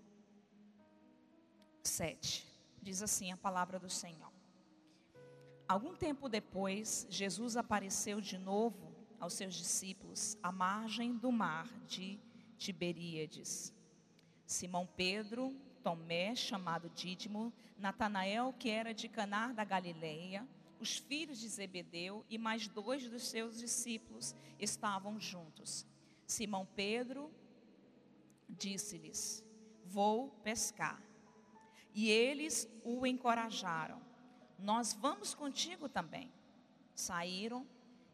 [1.84, 2.48] 7.
[2.82, 4.32] Diz assim a palavra do Senhor.
[5.68, 12.18] Algum tempo depois, Jesus apareceu de novo aos seus discípulos à margem do mar de
[12.58, 13.74] Tiberíades.
[14.46, 15.54] Simão Pedro,
[15.84, 20.48] Tomé, chamado Dídimo, Natanael, que era de Canar da Galileia,
[20.80, 25.86] os filhos de Zebedeu e mais dois dos seus discípulos estavam juntos.
[26.26, 27.30] Simão Pedro
[28.50, 29.44] disse-lhes:
[29.86, 31.02] Vou pescar.
[31.94, 34.02] E eles o encorajaram:
[34.58, 36.32] Nós vamos contigo também.
[36.94, 37.68] Saíram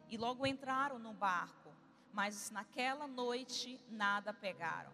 [0.08, 1.74] e logo entraram no barco,
[2.12, 4.92] mas naquela noite nada pegaram.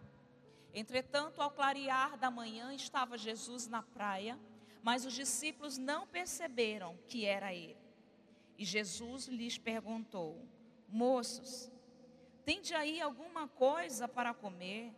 [0.73, 4.39] Entretanto, ao clarear da manhã, estava Jesus na praia,
[4.81, 7.77] mas os discípulos não perceberam que era ele.
[8.57, 10.47] E Jesus lhes perguntou:
[10.89, 11.71] Moços,
[12.43, 14.93] tende aí alguma coisa para comer?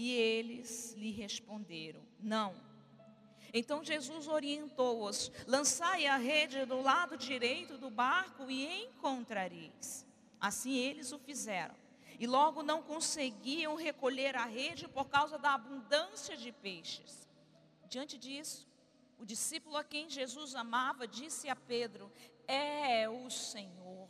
[0.00, 2.54] E eles lhe responderam: Não.
[3.52, 10.06] Então Jesus orientou-os: Lançai a rede do lado direito do barco e encontrareis.
[10.40, 11.74] Assim eles o fizeram.
[12.18, 17.28] E logo não conseguiam recolher a rede por causa da abundância de peixes.
[17.86, 18.66] Diante disso,
[19.18, 22.10] o discípulo a quem Jesus amava disse a Pedro:
[22.48, 24.08] É o Senhor.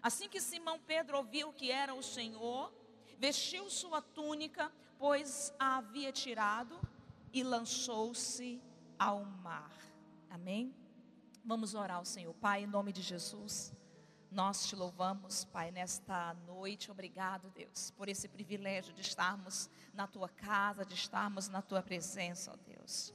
[0.00, 2.72] Assim que Simão Pedro ouviu que era o Senhor,
[3.18, 6.78] vestiu sua túnica, pois a havia tirado,
[7.32, 8.62] e lançou-se
[8.98, 9.70] ao mar.
[10.30, 10.74] Amém?
[11.44, 12.32] Vamos orar ao Senhor.
[12.34, 13.74] Pai, em nome de Jesus,
[14.30, 16.90] nós te louvamos, Pai, nesta noite.
[16.90, 22.52] Obrigado, Deus, por esse privilégio de estarmos na tua casa, de estarmos na tua presença,
[22.52, 23.12] ó Deus.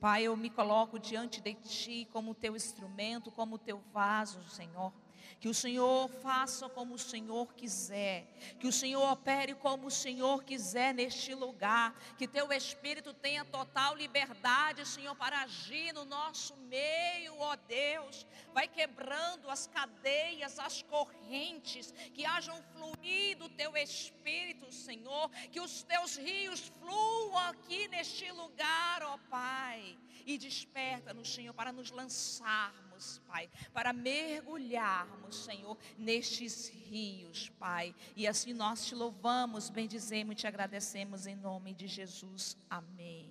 [0.00, 4.92] Pai, eu me coloco diante de ti como teu instrumento, como teu vaso, Senhor.
[5.38, 8.26] Que o Senhor faça como o Senhor quiser.
[8.58, 11.94] Que o Senhor opere como o Senhor quiser neste lugar.
[12.16, 18.26] Que teu Espírito tenha total liberdade, Senhor, para agir no nosso meio, ó Deus.
[18.52, 21.92] Vai quebrando as cadeias, as correntes.
[22.14, 25.30] Que hajam fluído teu Espírito, Senhor.
[25.52, 29.98] Que os teus rios fluam aqui neste lugar, ó Pai.
[30.24, 32.85] E desperta-nos, Senhor, para nos lançarmos
[33.26, 37.94] Pai, para mergulharmos, Senhor, nestes rios, Pai.
[38.14, 42.56] E assim nós te louvamos, bendizemos e te agradecemos em nome de Jesus.
[42.70, 43.30] Amém.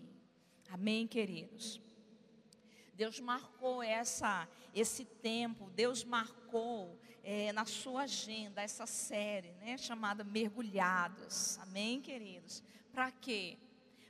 [0.70, 1.82] Amém, queridos.
[2.94, 10.24] Deus marcou essa, esse tempo, Deus marcou é, na sua agenda essa série, né, chamada
[10.24, 11.58] Mergulhados.
[11.60, 12.64] Amém, queridos?
[12.94, 13.58] Para quê?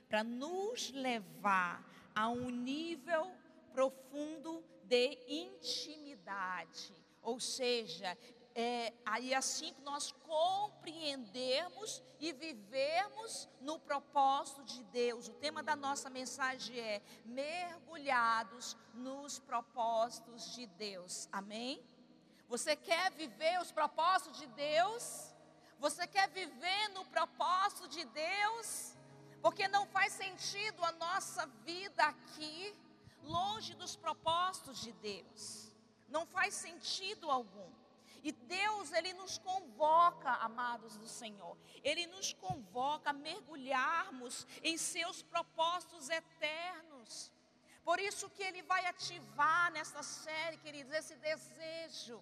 [0.08, 1.84] Para nos levar
[2.14, 3.32] a um nível
[3.72, 6.94] profundo de intimidade.
[7.22, 8.16] Ou seja,
[8.54, 15.28] é, aí assim que nós compreendermos e vivermos no propósito de Deus.
[15.28, 21.28] O tema da nossa mensagem é mergulhados nos propósitos de Deus.
[21.30, 21.84] Amém?
[22.48, 25.34] Você quer viver os propósitos de Deus?
[25.78, 28.96] Você quer viver no propósito de Deus?
[29.42, 32.74] Porque não faz sentido a nossa vida aqui
[33.26, 35.72] longe dos propósitos de Deus.
[36.08, 37.70] Não faz sentido algum.
[38.22, 45.22] E Deus, Ele nos convoca, amados do Senhor, Ele nos convoca a mergulharmos em seus
[45.22, 47.30] propósitos eternos.
[47.84, 52.20] Por isso que Ele vai ativar nessa série, queridos, esse desejo.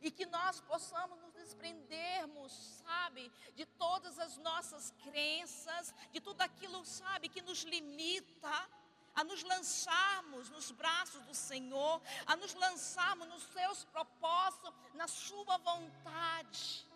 [0.00, 2.52] E que nós possamos nos desprendermos,
[2.84, 8.68] sabe, de todas as nossas crenças, de tudo aquilo, sabe, que nos limita
[9.14, 15.58] a nos lançarmos nos braços do Senhor, a nos lançarmos nos seus propósitos, na sua
[15.58, 16.86] vontade.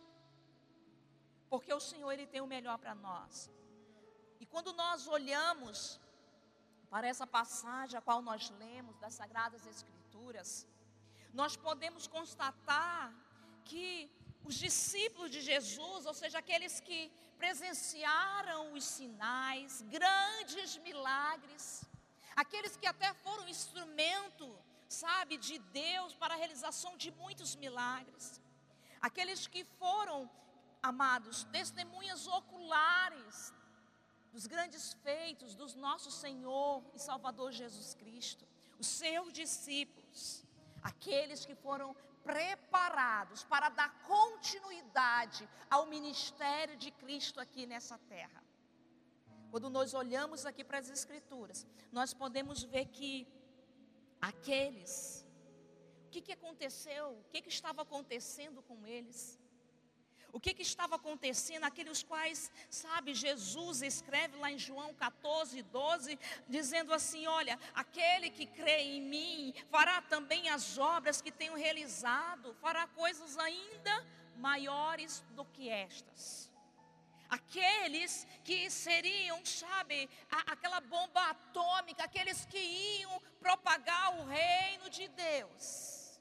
[1.49, 3.51] Porque o Senhor ele tem o melhor para nós.
[4.41, 6.01] E quando nós olhamos
[6.91, 10.67] para essa passagem a qual nós lemos das sagradas escrituras,
[11.33, 13.13] nós podemos constatar
[13.65, 14.11] que
[14.45, 21.85] os discípulos de Jesus, ou seja, aqueles que presenciaram os sinais, grandes milagres,
[22.37, 24.47] aqueles que até foram instrumento,
[24.89, 28.41] sabe, de Deus para a realização de muitos milagres,
[29.01, 30.31] aqueles que foram,
[30.83, 33.53] amados, testemunhas oculares
[34.33, 38.47] dos grandes feitos do nosso Senhor e Salvador Jesus Cristo,
[38.79, 40.45] os seus discípulos,
[40.83, 48.43] aqueles que foram preparados para dar continuidade ao ministério de Cristo aqui nessa terra.
[49.51, 53.27] Quando nós olhamos aqui para as Escrituras, nós podemos ver que
[54.21, 55.25] aqueles,
[56.07, 59.39] o que, que aconteceu, o que, que estava acontecendo com eles,
[60.33, 66.19] o que, que estava acontecendo, aqueles quais, sabe, Jesus escreve lá em João 14, 12,
[66.47, 72.55] dizendo assim: Olha, aquele que crê em mim fará também as obras que tenho realizado,
[72.61, 76.55] fará coisas ainda maiores do que estas
[77.29, 85.09] aqueles que seriam, sabe, a, aquela bomba atômica, aqueles que iam propagar o reino de
[85.09, 86.21] Deus.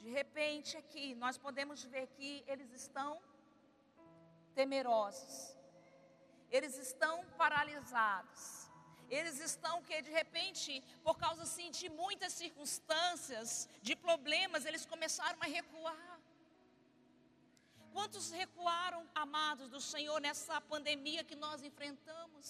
[0.00, 3.20] De repente, aqui, nós podemos ver que eles estão
[4.54, 5.56] temerosos,
[6.50, 8.64] eles estão paralisados,
[9.10, 15.38] Eles estão que de repente, por causa assim de muitas circunstâncias, de problemas, eles começaram
[15.40, 16.13] a recuar.
[17.96, 22.46] Quantos recuaram, amados do Senhor, nessa pandemia que nós enfrentamos?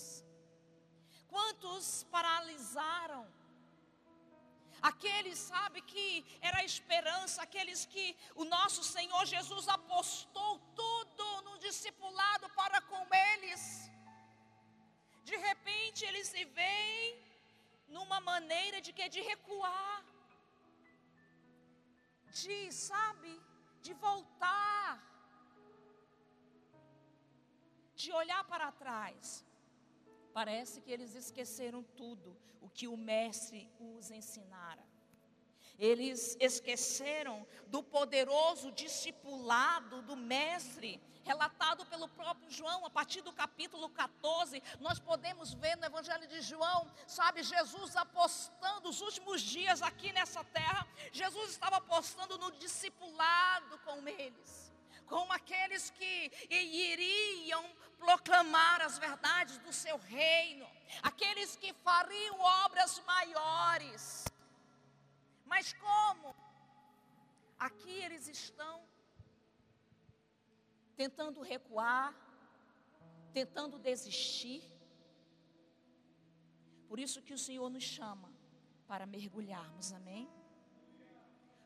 [1.32, 3.22] Quantos paralisaram?
[4.90, 6.06] Aqueles, sabe, que
[6.48, 8.06] era a esperança, aqueles que
[8.42, 13.62] o nosso Senhor Jesus apostou tudo no discipulado para com eles.
[15.30, 17.22] De repente eles se veem
[17.96, 19.96] numa maneira de que de recuar.
[22.42, 23.32] De, sabe,
[23.82, 25.13] de voltar.
[28.04, 29.42] De olhar para trás.
[30.38, 34.84] Parece que eles esqueceram tudo o que o mestre os ensinara.
[35.78, 41.00] Eles esqueceram do poderoso discipulado do mestre,
[41.30, 44.62] relatado pelo próprio João, a partir do capítulo 14.
[44.80, 50.44] Nós podemos ver no Evangelho de João, sabe, Jesus apostando os últimos dias aqui nessa
[50.44, 50.86] terra.
[51.10, 54.63] Jesus estava apostando no discipulado com eles
[55.14, 56.12] como aqueles que
[56.50, 57.64] iriam
[58.04, 60.66] proclamar as verdades do seu reino,
[61.08, 64.24] aqueles que fariam obras maiores.
[65.52, 66.34] Mas como?
[67.66, 68.74] Aqui eles estão
[70.96, 72.12] tentando recuar,
[73.32, 74.64] tentando desistir.
[76.88, 78.32] Por isso que o Senhor nos chama
[78.88, 80.28] para mergulharmos, amém?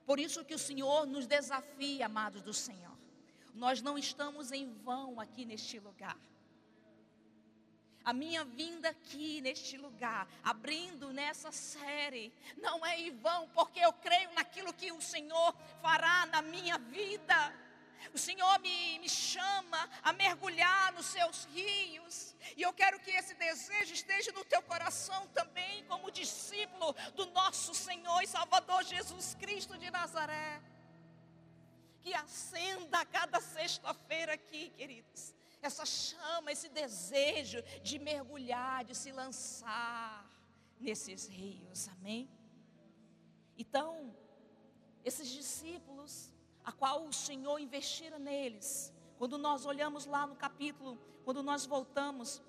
[0.05, 2.98] Por isso que o Senhor nos desafia, amados do Senhor.
[3.59, 6.17] Nós não estamos em vão aqui neste lugar.
[8.05, 13.93] A minha vinda aqui neste lugar, abrindo nessa série, não é em vão, porque eu
[13.93, 15.53] creio naquilo que o Senhor
[15.83, 17.53] fará na minha vida.
[18.15, 23.35] O Senhor me, me chama a mergulhar nos seus rios, e eu quero que esse
[23.35, 29.77] desejo esteja no teu coração também, como discípulo do nosso Senhor e Salvador Jesus Cristo
[29.77, 30.63] de Nazaré
[32.01, 35.35] que acenda a cada sexta-feira aqui, queridos.
[35.61, 40.25] Essa chama, esse desejo de mergulhar, de se lançar
[40.79, 42.31] nesses rios, amém?
[43.57, 44.15] Então,
[45.05, 46.33] esses discípulos,
[46.65, 52.41] a qual o Senhor investira neles, quando nós olhamos lá no capítulo, quando nós voltamos,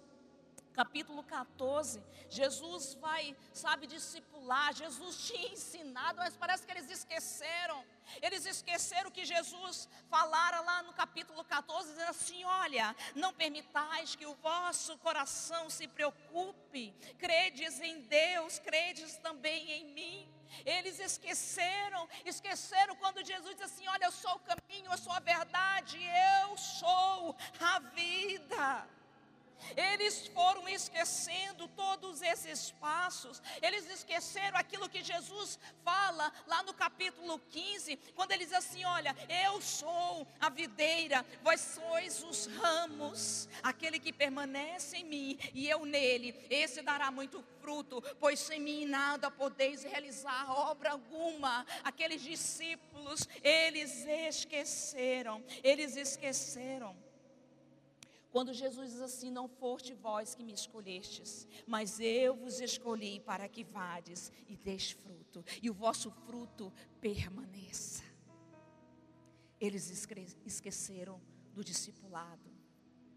[0.79, 7.83] capítulo 14, Jesus vai, sabe, discipular, Jesus tinha ensinado, mas parece que eles esqueceram.
[8.21, 14.25] Eles esqueceram que Jesus falara lá no capítulo 14, dizendo assim: Olha, não permitais que
[14.25, 20.33] o vosso coração se preocupe, credes em Deus, credes também em mim.
[20.65, 25.19] Eles esqueceram, esqueceram quando Jesus disse assim: Olha, eu sou o caminho, eu sou a
[25.19, 25.99] verdade,
[26.41, 28.98] eu sou a vida.
[29.75, 37.39] Eles foram esquecendo todos esses passos, eles esqueceram aquilo que Jesus fala lá no capítulo
[37.49, 43.99] 15, quando ele diz assim: Olha, eu sou a videira, vós sois os ramos, aquele
[43.99, 49.29] que permanece em mim e eu nele, esse dará muito fruto, pois sem mim nada
[49.29, 51.65] podeis realizar obra alguma.
[51.83, 56.95] Aqueles discípulos, eles esqueceram, eles esqueceram
[58.31, 63.47] quando Jesus diz assim: Não foste vós que me escolhestes, mas eu vos escolhi para
[63.47, 66.71] que vades e deis fruto, e o vosso fruto
[67.01, 68.03] permaneça.
[69.59, 69.89] Eles
[70.45, 71.21] esqueceram
[71.53, 72.49] do discipulado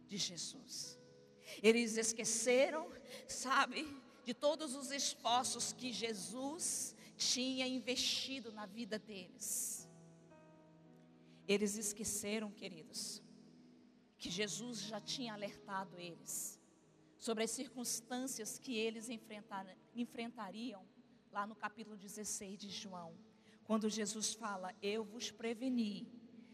[0.08, 0.98] de Jesus.
[1.62, 2.90] Eles esqueceram,
[3.28, 3.86] sabe,
[4.24, 9.88] de todos os esforços que Jesus tinha investido na vida deles.
[11.46, 13.22] Eles esqueceram, queridos,
[14.22, 16.56] que Jesus já tinha alertado eles
[17.18, 19.08] sobre as circunstâncias que eles
[19.96, 20.86] enfrentariam
[21.32, 23.16] lá no capítulo 16 de João,
[23.64, 26.06] quando Jesus fala: Eu vos preveni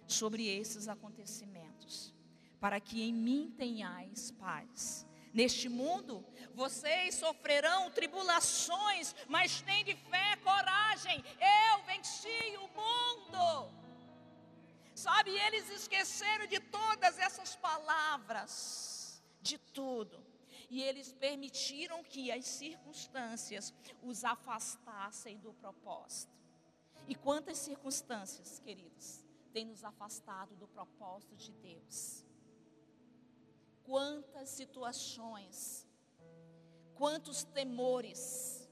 [0.06, 2.14] sobre esses acontecimentos,
[2.58, 5.06] para que em mim tenhais paz.
[5.34, 11.22] Neste mundo vocês sofrerão tribulações, mas tem de fé, coragem.
[11.38, 13.87] Eu venci o mundo.
[14.98, 20.26] Sabe, eles esqueceram de todas essas palavras, de tudo.
[20.68, 23.72] E eles permitiram que as circunstâncias
[24.02, 26.36] os afastassem do propósito.
[27.06, 32.26] E quantas circunstâncias, queridos, têm nos afastado do propósito de Deus?
[33.84, 35.86] Quantas situações,
[36.96, 38.68] quantos temores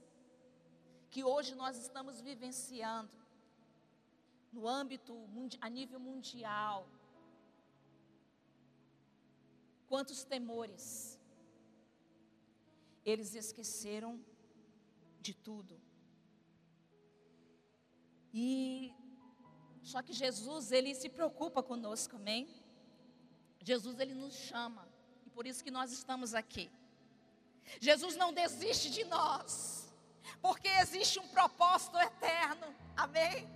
[1.08, 3.25] que hoje nós estamos vivenciando
[4.56, 5.12] no âmbito
[5.60, 6.88] a nível mundial.
[9.90, 10.84] Quantos temores.
[13.12, 14.12] eles esqueceram
[15.20, 15.80] de tudo.
[18.34, 18.92] E
[19.90, 22.48] só que Jesus, ele se preocupa conosco, amém?
[23.62, 24.88] Jesus, ele nos chama,
[25.24, 26.68] e por isso que nós estamos aqui.
[27.80, 29.92] Jesus não desiste de nós,
[30.42, 33.48] porque existe um propósito eterno, amém?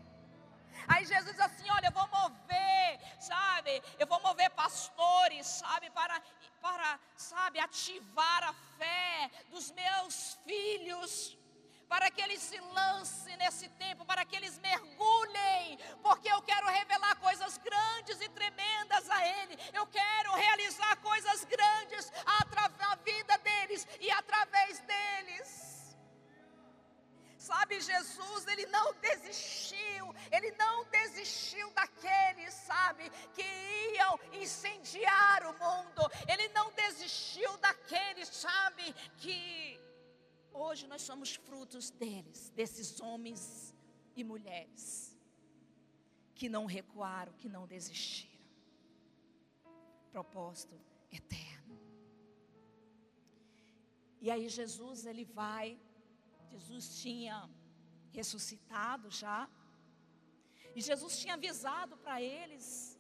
[0.93, 3.83] Aí Jesus diz assim: Olha, eu vou mover, sabe?
[3.99, 5.89] Eu vou mover pastores, sabe?
[5.91, 6.21] Para,
[6.61, 11.39] para, sabe, ativar a fé dos meus filhos
[11.89, 17.17] para que eles se lancem nesse tempo, para que eles mergulhem, porque eu quero revelar
[17.17, 19.59] coisas grandes e tremendas a Ele.
[19.73, 22.13] Eu quero realizar coisas grandes
[22.79, 25.70] na vida deles e através deles.
[27.51, 30.05] Sabe, Jesus, ele não desistiu,
[30.37, 33.49] ele não desistiu daqueles, sabe, que
[33.97, 38.85] iam incendiar o mundo, ele não desistiu daqueles, sabe,
[39.23, 39.41] que
[40.53, 43.75] Hoje nós somos frutos deles, desses homens
[44.17, 45.17] e mulheres
[46.35, 48.31] que não recuaram, que não desistiram.
[50.11, 50.79] Propósito
[51.11, 51.79] eterno.
[54.21, 55.79] E aí Jesus ele vai,
[56.53, 57.49] Jesus tinha
[58.13, 59.49] ressuscitado já,
[60.75, 62.99] e Jesus tinha avisado para eles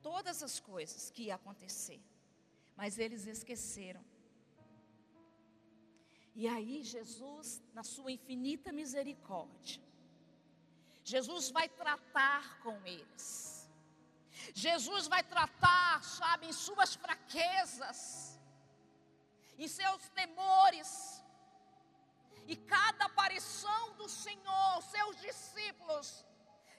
[0.00, 2.00] todas as coisas que ia acontecer,
[2.76, 4.04] mas eles esqueceram.
[6.34, 9.82] E aí, Jesus, na sua infinita misericórdia,
[11.04, 13.68] Jesus vai tratar com eles.
[14.54, 18.40] Jesus vai tratar, sabe, em suas fraquezas,
[19.58, 21.11] em seus temores.
[22.46, 26.24] E cada aparição do Senhor, seus discípulos,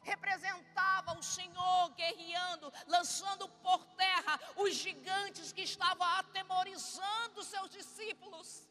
[0.01, 8.69] representava o Senhor guerreando, lançando por terra os gigantes que estavam atemorizando seus discípulos.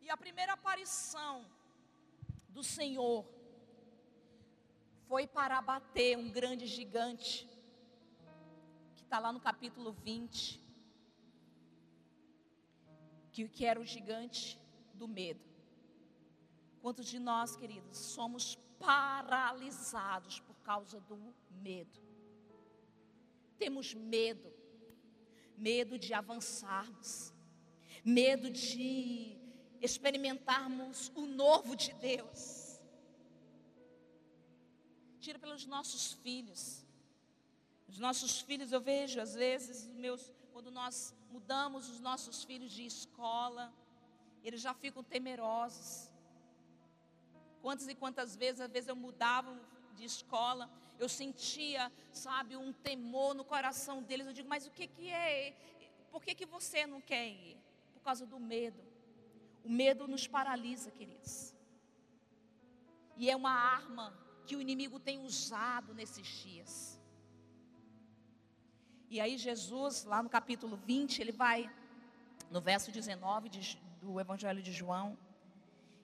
[0.00, 1.44] E a primeira aparição
[2.50, 3.26] do Senhor
[5.08, 7.48] foi para abater um grande gigante,
[8.96, 10.60] que está lá no capítulo 20,
[13.32, 14.60] que, que era o gigante
[14.96, 15.44] do medo.
[16.80, 21.16] Quantos de nós, queridos, somos paralisados por causa do
[21.50, 22.00] medo?
[23.58, 24.52] Temos medo,
[25.56, 27.32] medo de avançarmos,
[28.04, 29.36] medo de
[29.80, 32.80] experimentarmos o novo de Deus.
[35.20, 36.84] Tira pelos nossos filhos.
[37.88, 42.84] Os nossos filhos, eu vejo às vezes, meus, quando nós mudamos os nossos filhos de
[42.84, 43.72] escola,
[44.46, 45.88] eles já ficam temerosos.
[47.60, 49.52] Quantas e quantas vezes, às vezes eu mudava
[49.96, 50.70] de escola,
[51.00, 54.26] eu sentia, sabe, um temor no coração deles.
[54.26, 55.56] Eu digo, mas o que, que é?
[56.12, 57.56] Por que, que você não quer ir?
[57.92, 58.80] Por causa do medo.
[59.64, 61.52] O medo nos paralisa, queridos.
[63.16, 64.16] E é uma arma
[64.46, 67.00] que o inimigo tem usado nesses dias.
[69.10, 71.68] E aí, Jesus, lá no capítulo 20, ele vai,
[72.48, 73.76] no verso 19 de,
[74.06, 75.18] do Evangelho de João,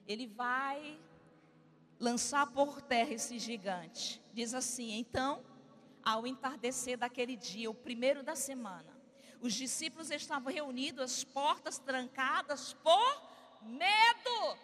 [0.05, 0.99] ele vai
[1.97, 4.21] lançar por terra esse gigante.
[4.33, 5.43] Diz assim: então,
[6.03, 8.93] ao entardecer daquele dia, o primeiro da semana,
[9.39, 13.21] os discípulos estavam reunidos, as portas trancadas por
[13.61, 14.57] medo,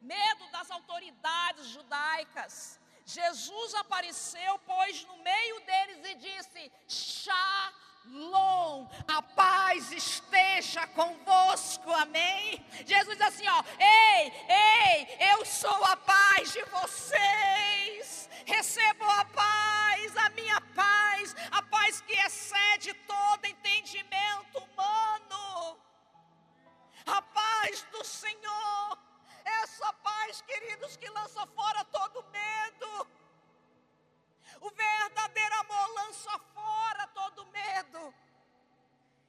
[0.00, 2.80] medo das autoridades judaicas.
[3.04, 6.72] Jesus apareceu, pois, no meio deles e disse:
[8.10, 12.64] Shalom, a paz esteja convosco, amém?
[12.86, 20.16] Jesus diz assim: ó, ei, ei, eu sou a paz de vocês, recebam a paz,
[20.16, 25.78] a minha paz, a paz que excede todo entendimento humano
[27.08, 28.98] a paz do Senhor,
[29.44, 33.06] essa paz, queridos, que lança fora todo medo.
[34.60, 38.14] O verdadeiro amor lança fora todo medo.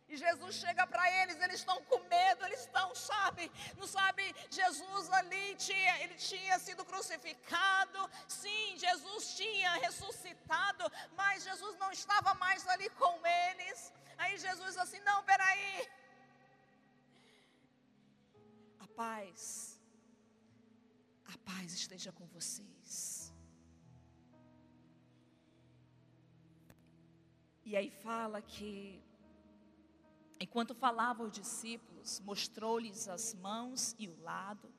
[0.07, 3.45] E Jesus chega para eles, eles estão com medo, eles estão, sabe,
[3.80, 4.24] não sabe,
[4.59, 8.01] Jesus ali tinha, ele tinha sido crucificado,
[8.41, 10.86] sim, Jesus tinha ressuscitado,
[11.22, 13.15] mas Jesus não estava mais ali com
[13.45, 13.80] eles.
[14.17, 15.72] Aí Jesus assim, não, peraí,
[18.99, 19.80] paz,
[21.34, 23.34] a paz esteja com vocês.
[27.63, 29.01] E aí fala que,
[30.40, 34.72] enquanto falava os discípulos, mostrou-lhes as mãos e o lado.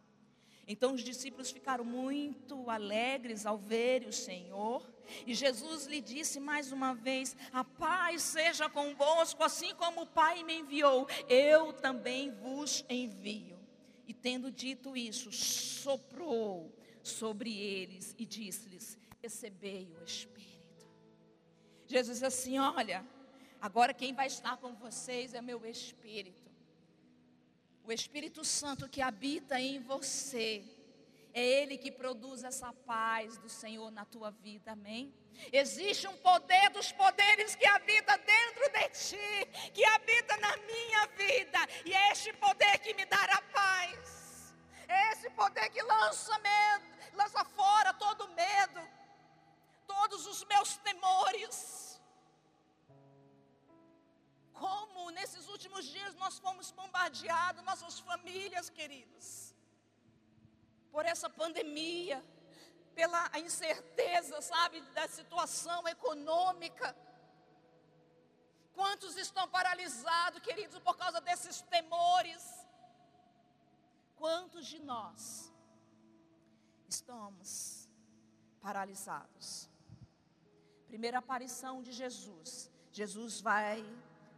[0.66, 4.88] Então os discípulos ficaram muito alegres ao ver o Senhor.
[5.26, 10.44] E Jesus lhe disse mais uma vez: A paz seja convosco, assim como o Pai
[10.44, 13.58] me enviou, eu também vos envio.
[14.06, 20.88] E tendo dito isso, soprou sobre eles e disse-lhes: Recebei o Espírito.
[21.86, 23.04] Jesus disse assim: Olha,
[23.60, 26.50] agora quem vai estar com vocês é meu Espírito.
[27.84, 30.64] O Espírito Santo que habita em você.
[31.32, 35.14] É Ele que produz essa paz do Senhor na tua vida, amém?
[35.52, 41.58] Existe um poder dos poderes que habita dentro de ti, que habita na minha vida,
[41.84, 44.54] e é este poder que me dará paz.
[44.88, 46.84] É esse poder que lança medo,
[47.14, 48.80] lança fora todo medo,
[49.86, 51.79] todos os meus temores
[54.64, 59.26] como nesses últimos dias nós fomos bombardeados, nossas famílias, queridos,
[60.92, 62.18] por essa pandemia,
[62.94, 66.88] pela incerteza, sabe, da situação econômica.
[68.78, 72.42] Quantos estão paralisados, queridos, por causa desses temores?
[74.16, 75.50] Quantos de nós
[76.96, 77.88] estamos
[78.60, 79.70] paralisados?
[80.86, 82.70] Primeira aparição de Jesus.
[82.92, 83.78] Jesus vai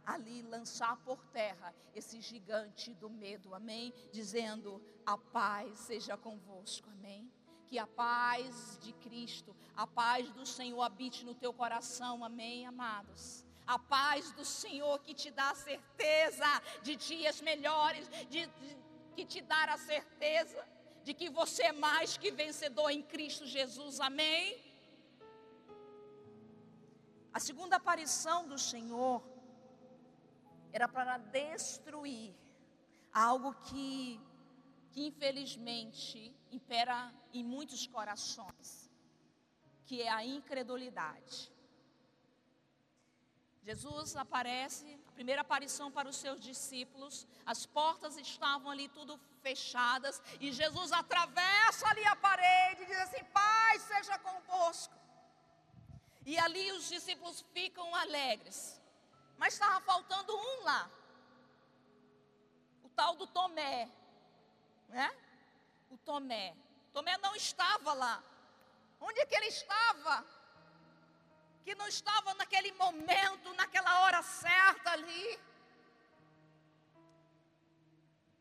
[0.05, 3.93] ali lançar por terra esse gigante do medo, amém?
[4.11, 7.31] Dizendo: a paz seja convosco, amém?
[7.67, 13.45] Que a paz de Cristo, a paz do Senhor habite no teu coração, amém, amados?
[13.65, 16.45] A paz do Senhor que te dá a certeza
[16.81, 18.77] de dias melhores, de, de,
[19.15, 20.67] que te dá a certeza
[21.03, 24.61] de que você é mais que vencedor em Cristo Jesus, amém?
[27.33, 29.21] A segunda aparição do Senhor
[30.73, 32.35] era para destruir
[33.13, 34.19] algo que,
[34.91, 38.89] que infelizmente impera em muitos corações,
[39.85, 41.53] que é a incredulidade.
[43.61, 50.21] Jesus aparece, a primeira aparição para os seus discípulos, as portas estavam ali tudo fechadas,
[50.41, 54.93] e Jesus atravessa ali a parede e diz assim: Pai, seja convosco.
[56.25, 58.81] E ali os discípulos ficam alegres.
[59.37, 60.89] Mas estava faltando um lá.
[62.83, 63.89] O tal do Tomé.
[64.89, 65.11] Né?
[65.89, 66.55] O Tomé.
[66.91, 68.23] Tomé não estava lá.
[68.99, 70.25] Onde é que ele estava?
[71.63, 75.39] Que não estava naquele momento, naquela hora certa ali.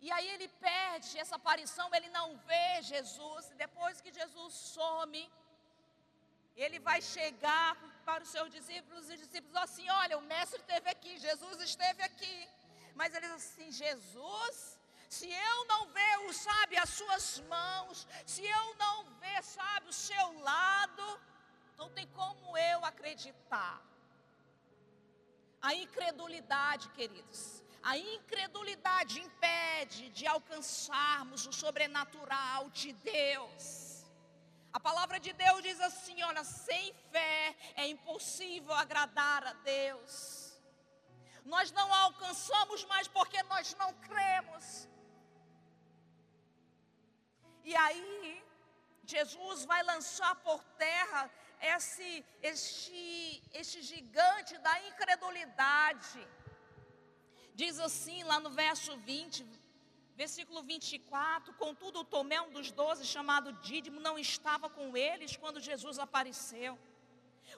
[0.01, 3.51] E aí ele perde essa aparição, ele não vê Jesus.
[3.51, 5.23] E depois que Jesus some,
[6.57, 7.77] ele vai chegar
[8.09, 12.03] para os seus discípulos e os discípulos assim: olha, o mestre esteve aqui, Jesus esteve
[12.03, 12.49] aqui.
[12.95, 14.79] Mas ele diz assim: Jesus,
[15.09, 20.27] se eu não ver, sabe, as suas mãos, se eu não ver, sabe, o seu
[20.41, 21.21] lado,
[21.77, 23.81] não tem como eu acreditar.
[25.61, 33.82] A incredulidade, queridos, a incredulidade impede de alcançarmos o sobrenatural de Deus.
[34.73, 40.15] A palavra de Deus diz assim: olha, sem fé é impossível agradar a Deus.
[41.45, 44.89] Nós não alcançamos mais porque nós não cremos.
[47.65, 48.43] E aí,
[49.05, 56.27] Jesus vai lançar por terra esse, este, este gigante da incredulidade.
[57.55, 59.45] Diz assim lá no verso 20,
[60.17, 65.99] Versículo 24: Contudo, Tomé, um dos doze, chamado Dídimo, não estava com eles quando Jesus
[65.99, 66.79] apareceu.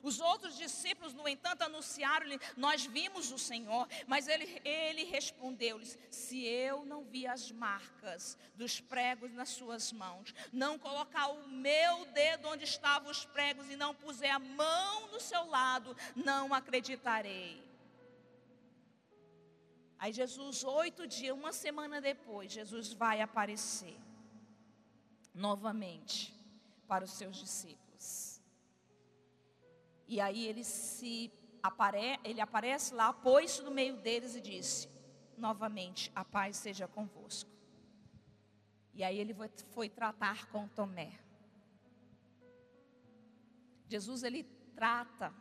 [0.03, 3.89] Os outros discípulos, no entanto, anunciaram-lhe: Nós vimos o Senhor.
[4.07, 10.35] Mas ele, ele respondeu-lhes: Se eu não vi as marcas dos pregos nas suas mãos,
[10.53, 15.21] não colocar o meu dedo onde estavam os pregos e não puser a mão no
[15.21, 17.64] seu lado, não acreditarei.
[20.05, 23.99] Aí Jesus, oito dias, uma semana depois, Jesus vai aparecer
[25.33, 26.39] novamente
[26.87, 28.39] para os seus discípulos.
[30.07, 31.33] E aí ele se
[31.63, 34.91] apare, ele aparece lá, pôs-se no meio deles e disse:
[35.39, 37.51] novamente, a paz seja convosco.
[38.93, 41.19] E aí ele foi, foi tratar com Tomé.
[43.89, 44.45] Jesus ele
[44.77, 45.33] trata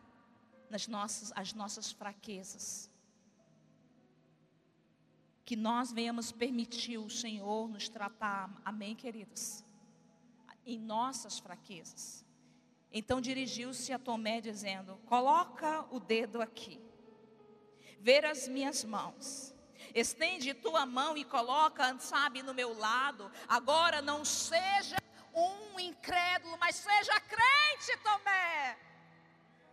[0.69, 2.92] nas nossas, as nossas fraquezas
[5.45, 9.63] que nós venhamos permitir o Senhor nos tratar, amém, queridos?
[10.65, 12.25] Em nossas fraquezas.
[12.91, 16.79] Então dirigiu-se a Tomé, dizendo: Coloca o dedo aqui,
[17.99, 19.53] ver as minhas mãos,
[19.93, 23.31] Estende tua mão e coloca, sabe, no meu lado.
[23.47, 24.95] Agora não seja
[25.33, 28.77] um incrédulo, mas seja crente, Tomé.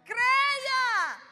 [0.05, 1.23] Creia!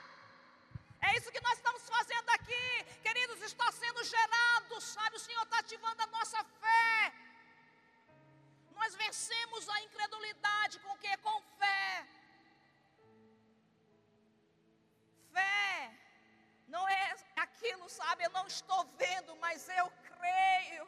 [1.01, 3.38] É isso que nós estamos fazendo aqui, queridos.
[3.51, 5.17] Está sendo gerado, sabe?
[5.17, 7.13] O Senhor está ativando a nossa fé.
[8.79, 11.13] Nós vencemos a incredulidade com que?
[11.29, 12.07] Com fé.
[15.33, 15.99] Fé
[16.69, 18.25] não é aquilo, sabe?
[18.25, 20.87] Eu não estou vendo, mas eu creio.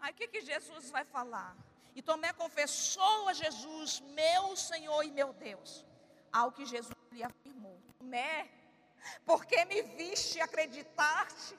[0.00, 1.54] Aí o que, que Jesus vai falar?
[1.94, 5.84] E Tomé confessou a Jesus, meu Senhor e meu Deus.
[6.32, 8.48] Ao que Jesus lhe afirmou: Tomé,
[9.24, 11.58] porque me viste acreditastes?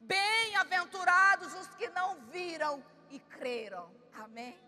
[0.00, 3.90] Bem-aventurados os que não viram e creram.
[4.14, 4.58] Amém.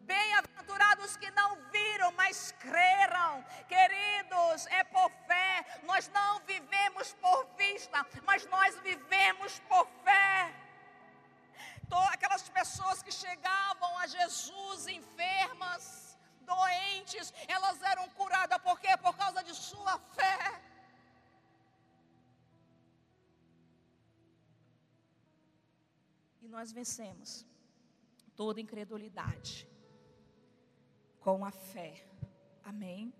[0.00, 3.44] Bem-aventurados que não viram, mas creram.
[3.68, 5.64] Queridos, é por fé.
[5.84, 10.54] Nós não vivemos por vista, mas nós vivemos por fé.
[12.10, 18.96] Aquelas pessoas que chegavam a Jesus enfermas, doentes, elas eram curadas, por quê?
[18.96, 20.60] Por causa de sua fé.
[26.54, 27.44] Nós vencemos
[28.36, 29.68] toda incredulidade
[31.18, 32.06] com a fé.
[32.62, 33.12] Amém?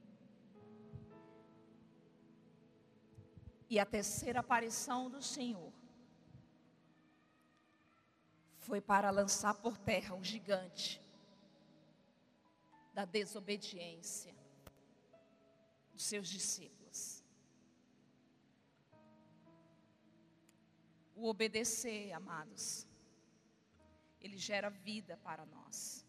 [3.69, 5.73] E a terceira aparição do Senhor
[8.59, 11.03] foi para lançar por terra o gigante
[12.93, 14.33] da desobediência
[15.93, 17.25] dos seus discípulos.
[21.17, 22.87] O obedecer, amados,
[24.25, 26.05] ele gera vida para nós.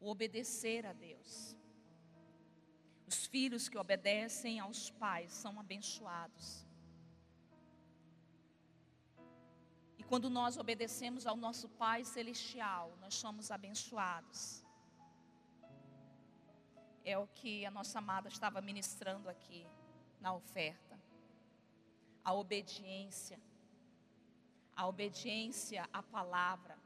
[0.00, 1.56] O obedecer a Deus.
[3.06, 6.66] Os filhos que obedecem aos pais são abençoados.
[9.96, 14.64] E quando nós obedecemos ao nosso Pai Celestial, nós somos abençoados.
[17.04, 19.64] É o que a nossa amada estava ministrando aqui
[20.20, 21.00] na oferta.
[22.24, 23.40] A obediência.
[24.74, 26.77] A obediência à palavra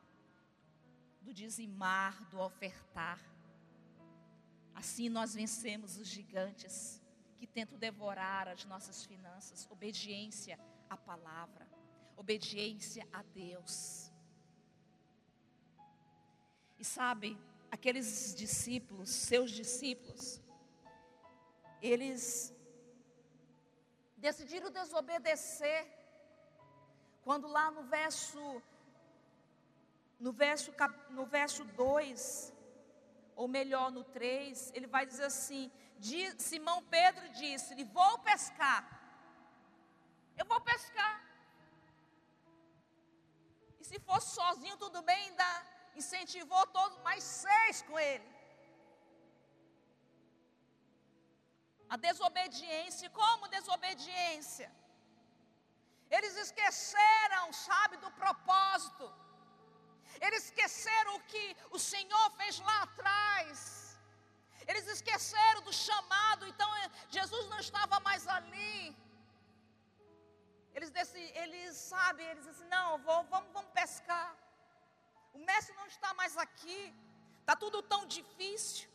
[1.23, 3.21] do dizimar, do ofertar.
[4.75, 7.01] Assim nós vencemos os gigantes
[7.39, 9.67] que tentam devorar as nossas finanças.
[9.71, 10.59] Obediência
[10.89, 11.67] à palavra,
[12.17, 14.11] obediência a Deus.
[16.79, 17.39] E sabe,
[17.71, 20.41] aqueles discípulos, seus discípulos,
[21.81, 22.55] eles
[24.17, 25.87] decidiram desobedecer.
[27.23, 28.63] Quando lá no verso
[30.25, 30.71] no verso,
[31.19, 32.53] no verso 2,
[33.41, 35.63] ou melhor, no 3, ele vai dizer assim:
[36.49, 38.83] Simão Pedro disse-lhe: Vou pescar.
[40.41, 41.15] Eu vou pescar.
[43.81, 45.51] E se fosse sozinho, tudo bem, ainda
[46.01, 48.29] incentivou todos, mais seis com ele.
[51.95, 54.69] A desobediência, como desobediência?
[56.17, 59.05] Eles esqueceram, sabe, do propósito.
[60.21, 63.99] Eles esqueceram o que o Senhor fez lá atrás.
[64.69, 68.97] Eles esqueceram do chamado, então eh, Jesus não estava mais ali.
[70.75, 74.37] Eles, eles sabem, eles dizem, não, vou, vamos, vamos pescar.
[75.35, 76.95] O mestre não está mais aqui.
[77.41, 78.89] Está tudo tão difícil.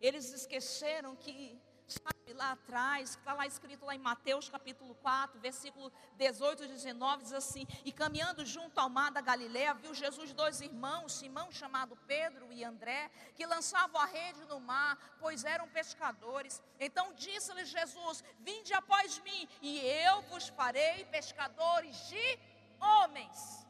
[0.00, 5.92] Eles esqueceram que Sabe, lá atrás, está lá escrito lá em Mateus capítulo 4, versículo
[6.16, 10.62] 18 e 19, diz assim: E caminhando junto ao mar da Galiléia, viu Jesus dois
[10.62, 16.62] irmãos, Simão, chamado Pedro, e André, que lançavam a rede no mar, pois eram pescadores.
[16.80, 22.38] Então disse-lhes Jesus: Vinde após mim, e eu vos farei pescadores de
[22.80, 23.66] homens.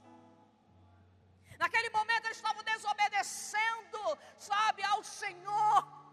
[1.58, 6.03] Naquele momento eles estavam desobedecendo, sabe, ao Senhor.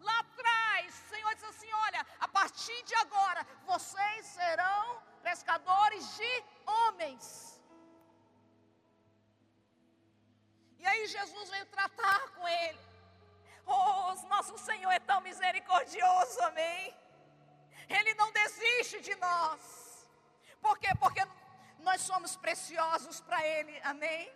[0.00, 6.44] Lá atrás, o Senhor disse assim: Olha, a partir de agora, vocês serão pescadores de
[6.66, 7.24] homens.
[10.78, 12.80] E aí Jesus veio tratar com ele.
[13.66, 16.96] Oh, nosso Senhor é tão misericordioso, amém?
[17.88, 20.08] Ele não desiste de nós.
[20.60, 20.88] Por quê?
[20.98, 21.22] Porque
[21.80, 24.30] nós somos preciosos para Ele, amém?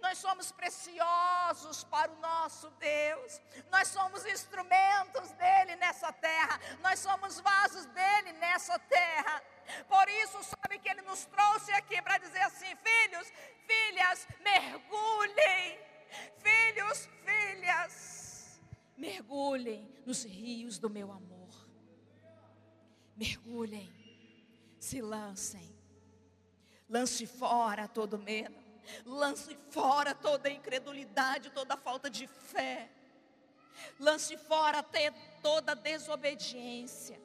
[0.00, 3.40] Nós somos preciosos para o nosso Deus.
[3.70, 6.60] Nós somos instrumentos dele nessa terra.
[6.80, 9.42] Nós somos vasos dele nessa terra.
[9.88, 13.32] Por isso, sabe que ele nos trouxe aqui para dizer assim: filhos,
[13.66, 15.78] filhas, mergulhem.
[16.38, 18.60] Filhos, filhas,
[18.96, 21.68] mergulhem nos rios do meu amor.
[23.14, 23.92] Mergulhem.
[24.78, 25.76] Se lancem.
[26.88, 28.57] Lance fora todo medo.
[29.04, 32.90] Lance fora toda incredulidade, toda falta de fé.
[33.98, 35.10] Lance fora até
[35.42, 37.20] toda desobediência.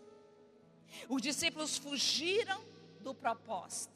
[1.09, 2.63] Os discípulos fugiram
[2.99, 3.93] do propósito.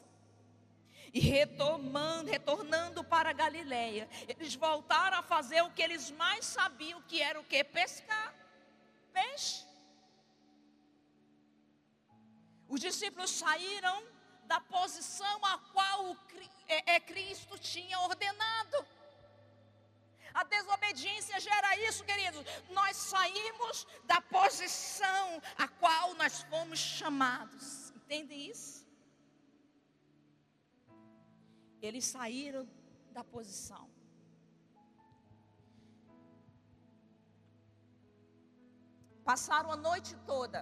[1.12, 7.22] E retomando, retornando para Galiléia, eles voltaram a fazer o que eles mais sabiam, que
[7.22, 7.64] era o que?
[7.64, 8.34] Pescar
[9.12, 9.66] peixe.
[12.68, 14.02] Os discípulos saíram
[14.50, 16.16] da posição a qual
[16.66, 18.78] é, é, Cristo tinha ordenado.
[20.40, 22.42] A desobediência gera isso, queridos.
[22.70, 25.26] Nós saímos da posição
[25.64, 27.90] a qual nós fomos chamados.
[27.96, 28.86] Entendem isso?
[31.82, 32.64] Eles saíram
[33.10, 33.84] da posição.
[39.24, 40.60] Passaram a noite toda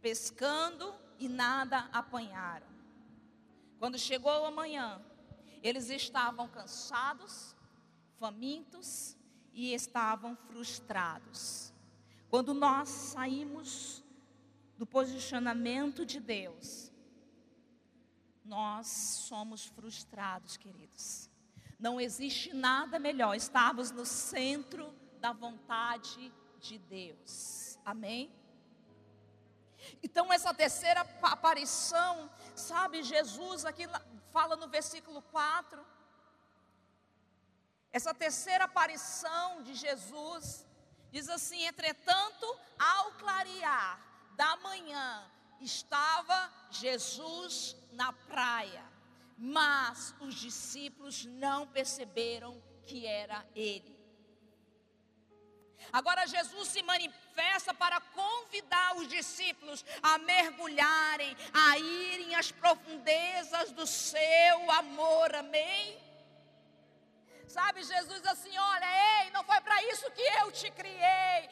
[0.00, 0.86] pescando
[1.18, 2.66] e nada apanharam.
[3.78, 5.00] Quando chegou a manhã,
[5.62, 7.54] eles estavam cansados,
[8.18, 9.16] famintos
[9.52, 11.72] e estavam frustrados.
[12.28, 14.04] Quando nós saímos
[14.76, 16.92] do posicionamento de Deus,
[18.44, 21.28] nós somos frustrados, queridos.
[21.78, 27.78] Não existe nada melhor estarmos no centro da vontade de Deus.
[27.84, 28.32] Amém?
[30.02, 33.84] Então, essa terceira aparição, sabe, Jesus aqui
[34.32, 35.84] fala no versículo 4.
[37.92, 40.66] Essa terceira aparição de Jesus
[41.10, 42.46] diz assim: entretanto,
[42.78, 44.00] ao clarear
[44.36, 48.84] da manhã, estava Jesus na praia,
[49.36, 53.97] mas os discípulos não perceberam que era ele.
[55.92, 63.86] Agora Jesus se manifesta para convidar os discípulos a mergulharem, a irem às profundezas do
[63.86, 65.34] seu amor.
[65.34, 65.98] Amém?
[67.46, 71.48] Sabe, Jesus assim, olha, ei, não foi para isso que eu te criei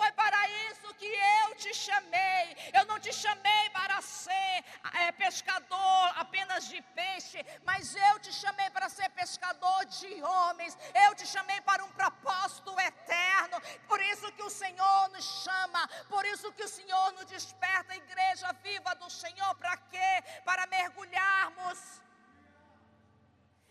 [0.00, 1.10] foi para isso que
[1.40, 2.44] eu te chamei.
[2.78, 4.56] Eu não te chamei para ser
[5.02, 10.78] é, pescador apenas de peixe, mas eu te chamei para ser pescador de homens.
[11.06, 13.60] Eu te chamei para um propósito eterno.
[13.90, 15.82] Por isso que o Senhor nos chama,
[16.14, 20.12] por isso que o Senhor nos desperta, igreja viva do Senhor, para quê?
[20.46, 21.78] Para mergulharmos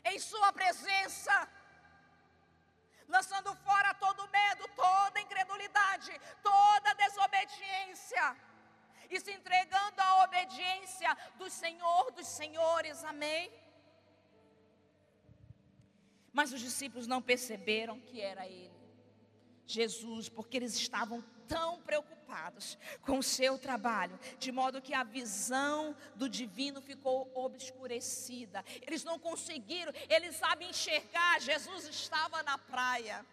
[0.06, 1.34] em Sua presença
[3.10, 6.12] lançando fora todo medo, toda incredulidade,
[6.44, 8.38] toda desobediência,
[9.10, 13.52] e se entregando à obediência do Senhor dos Senhores, amém?
[16.32, 18.80] Mas os discípulos não perceberam que era Ele,
[19.66, 22.19] Jesus, porque eles estavam tão preocupados
[23.02, 28.64] com o seu trabalho, de modo que a visão do divino ficou obscurecida.
[28.82, 31.40] Eles não conseguiram, eles sabem enxergar.
[31.42, 33.26] Jesus estava na praia.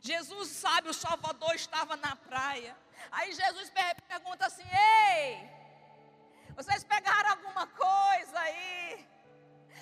[0.00, 2.76] Jesus sabe, o Salvador estava na praia.
[3.10, 3.70] Aí Jesus
[4.08, 5.48] pergunta assim: Ei,
[6.54, 9.06] vocês pegaram alguma coisa aí?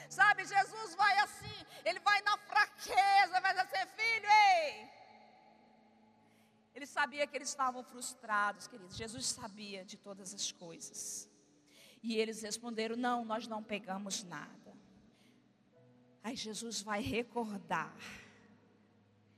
[0.08, 4.90] Sabe, Jesus vai assim, ele vai na fraqueza, vai dizer, filho, ei,
[6.80, 8.96] ele sabia que eles estavam frustrados, queridos.
[8.96, 11.28] Jesus sabia de todas as coisas.
[12.02, 14.74] E eles responderam: Não, nós não pegamos nada.
[16.24, 17.94] Aí Jesus vai recordar.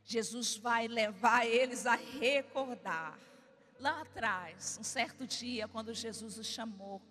[0.04, 3.18] Jesus vai levar eles a recordar.
[3.80, 7.02] Lá atrás, um certo dia, quando Jesus os chamou,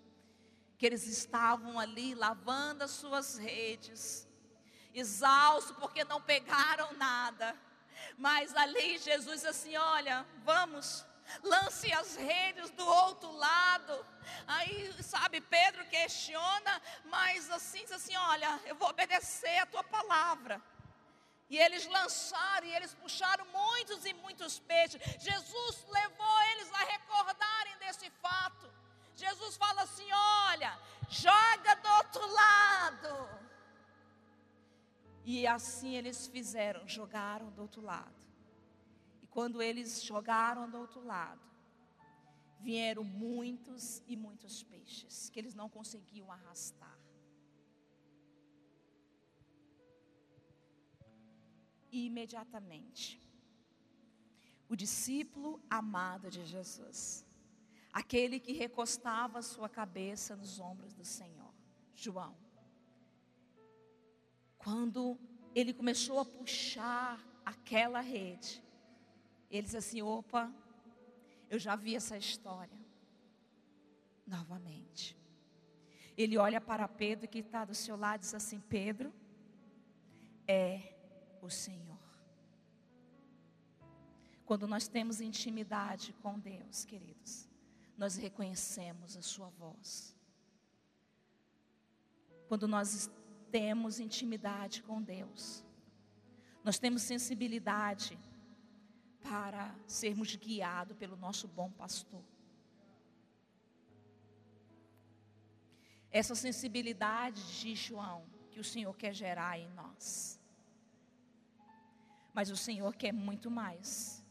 [0.78, 4.26] que eles estavam ali lavando as suas redes,
[4.94, 7.54] exaustos porque não pegaram nada.
[8.16, 11.04] Mas ali Jesus assim: olha, vamos,
[11.42, 14.06] lance as redes do outro lado.
[14.46, 20.60] Aí, sabe, Pedro questiona, mas assim, diz assim: olha, eu vou obedecer a tua palavra.
[21.48, 25.00] E eles lançaram e eles puxaram muitos e muitos peixes.
[25.18, 28.72] Jesus levou eles a recordarem desse fato.
[29.14, 30.78] Jesus fala assim: olha,
[31.10, 33.41] joga do outro lado.
[35.24, 38.26] E assim eles fizeram, jogaram do outro lado.
[39.22, 41.40] E quando eles jogaram do outro lado,
[42.60, 46.98] vieram muitos e muitos peixes que eles não conseguiam arrastar.
[51.90, 53.20] E imediatamente,
[54.68, 57.26] o discípulo amado de Jesus,
[57.92, 61.52] aquele que recostava sua cabeça nos ombros do Senhor,
[61.94, 62.34] João,
[64.62, 65.18] quando
[65.54, 68.62] ele começou a puxar aquela rede,
[69.50, 70.52] ele disse assim: opa,
[71.50, 72.80] eu já vi essa história.
[74.26, 75.16] novamente.
[76.16, 79.12] Ele olha para Pedro que está do seu lado e diz assim: Pedro,
[80.46, 80.94] é
[81.40, 81.98] o Senhor.
[84.44, 87.48] Quando nós temos intimidade com Deus, queridos,
[87.96, 90.16] nós reconhecemos a Sua voz.
[92.48, 93.10] Quando nós
[93.52, 95.64] temos intimidade com Deus,
[96.64, 98.18] nós temos sensibilidade
[99.22, 102.24] para sermos guiados pelo nosso bom pastor.
[106.10, 110.40] Essa sensibilidade de João que o Senhor quer gerar em nós.
[112.34, 114.22] Mas o Senhor quer muito mais.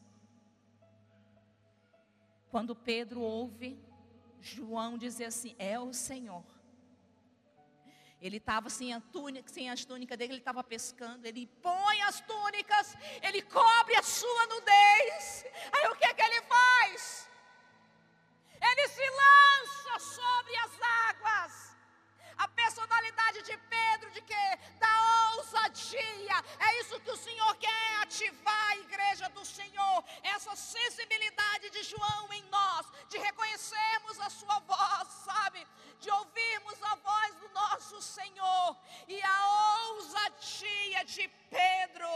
[2.50, 3.80] Quando Pedro ouve
[4.40, 6.44] João dizer assim: É o Senhor.
[8.22, 11.26] Ele estava sem, a túnica, sem as túnicas dele, ele estava pescando.
[11.26, 15.46] Ele põe as túnicas, ele cobre a sua nudez.
[15.74, 17.28] Aí o que é que ele faz?
[18.62, 20.72] Ele se lança sobre as
[21.10, 21.72] águas
[22.44, 24.46] a personalidade de Pedro, de que?
[24.80, 24.96] Da
[25.36, 26.38] ousadia.
[26.68, 30.04] É isso que o Senhor quer ativar a igreja do Senhor.
[30.24, 35.68] Essa sensibilidade de João em nós, de reconhecermos a sua voz, sabe?
[36.02, 38.78] De ouvirmos a voz do nosso Senhor.
[39.08, 39.38] E a
[39.92, 42.10] ousadia de Pedro.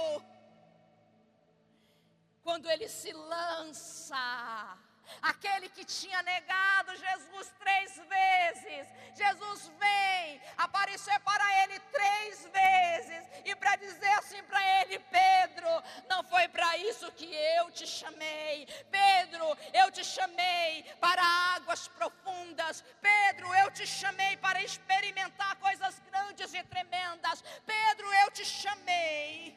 [2.44, 4.78] Quando ele se lança
[5.22, 8.88] aquele que tinha negado Jesus três vezes.
[9.16, 15.70] Jesus vem aparecer para ele três vezes e para dizer assim para ele: Pedro,
[16.10, 18.68] não foi para isso que eu te chamei.
[18.92, 21.24] Pedro, eu te chamei para
[21.56, 22.84] águas profundas.
[23.02, 27.44] Pedro, eu te chamei para experimentar coisas grandes e tremendas.
[27.66, 29.56] Pedro, eu te chamei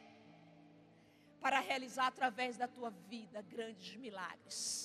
[1.41, 4.78] para realizar através da tua vida grandes milagres.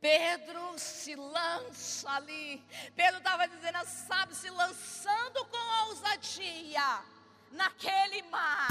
[0.00, 2.62] Pedro se lança ali.
[2.94, 7.02] Pedro estava dizendo, sabe, se lançando com ousadia
[7.50, 8.68] naquele mar.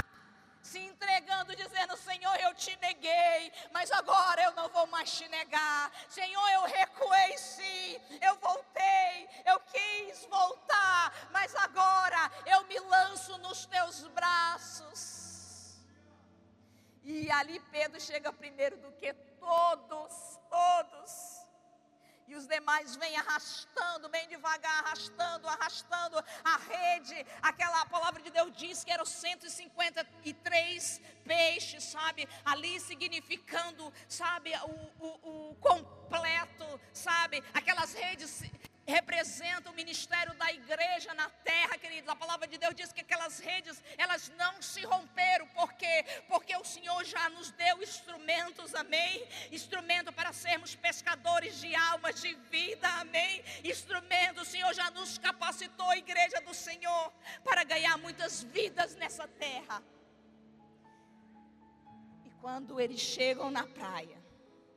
[0.61, 5.91] Se entregando, dizendo: Senhor, eu te neguei, mas agora eu não vou mais te negar.
[6.09, 13.65] Senhor, eu recuei sim, eu voltei, eu quis voltar, mas agora eu me lanço nos
[13.65, 15.25] teus braços.
[17.03, 21.35] E ali Pedro chega primeiro do que todos todos.
[22.27, 27.23] E os demais vêm arrastando, bem devagar, arrastando, arrastando a rede.
[27.39, 32.27] Aquela palavra de Deus diz que eram 153 peixes, sabe?
[32.43, 34.71] Ali significando, sabe, o,
[35.05, 37.43] o, o completo, sabe?
[37.53, 38.41] Aquelas redes
[38.85, 42.09] representa o ministério da igreja na terra, queridos.
[42.09, 46.05] A palavra de Deus diz que aquelas redes, elas não se romperam, por quê?
[46.27, 49.27] Porque o Senhor já nos deu instrumentos, amém?
[49.51, 53.43] Instrumento para sermos pescadores de almas de vida, amém?
[53.63, 57.11] Instrumento, o Senhor já nos capacitou, a igreja do Senhor,
[57.43, 59.81] para ganhar muitas vidas nessa terra.
[62.23, 64.23] E quando eles chegam na praia,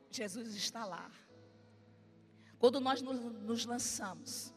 [0.09, 1.09] Jesus está lá.
[2.59, 4.53] Quando nós nos lançamos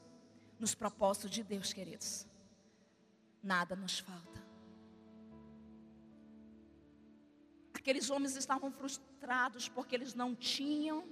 [0.59, 2.27] nos propósitos de Deus, queridos,
[3.41, 4.43] nada nos falta.
[7.73, 11.09] Aqueles homens estavam frustrados porque eles não tinham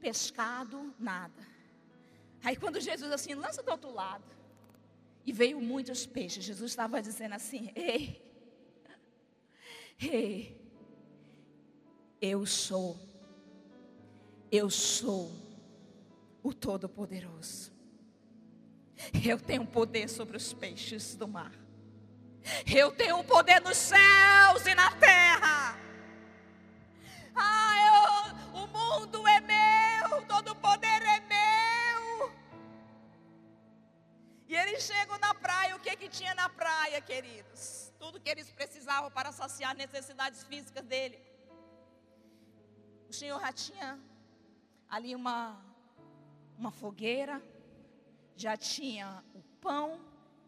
[0.00, 1.46] pescado nada.
[2.44, 4.24] Aí quando Jesus assim, lança do outro lado,
[5.24, 8.22] e veio muitos peixes, Jesus estava dizendo assim: Ei,
[10.00, 10.58] ei,
[12.20, 12.98] eu sou,
[14.50, 15.47] eu sou
[16.48, 17.70] o Todo-Poderoso.
[19.24, 21.52] Eu tenho poder sobre os peixes do mar.
[22.66, 25.78] Eu tenho poder nos céus e na terra.
[27.36, 32.32] Ah, eu, o mundo é meu, todo poder é meu.
[34.48, 37.92] E eles chegam na praia, o que que tinha na praia, queridos?
[37.98, 41.20] Tudo que eles precisavam para saciar necessidades físicas dele.
[43.08, 44.00] O Senhor já tinha
[44.88, 45.67] ali uma
[46.58, 47.40] uma fogueira,
[48.36, 50.00] já tinha o pão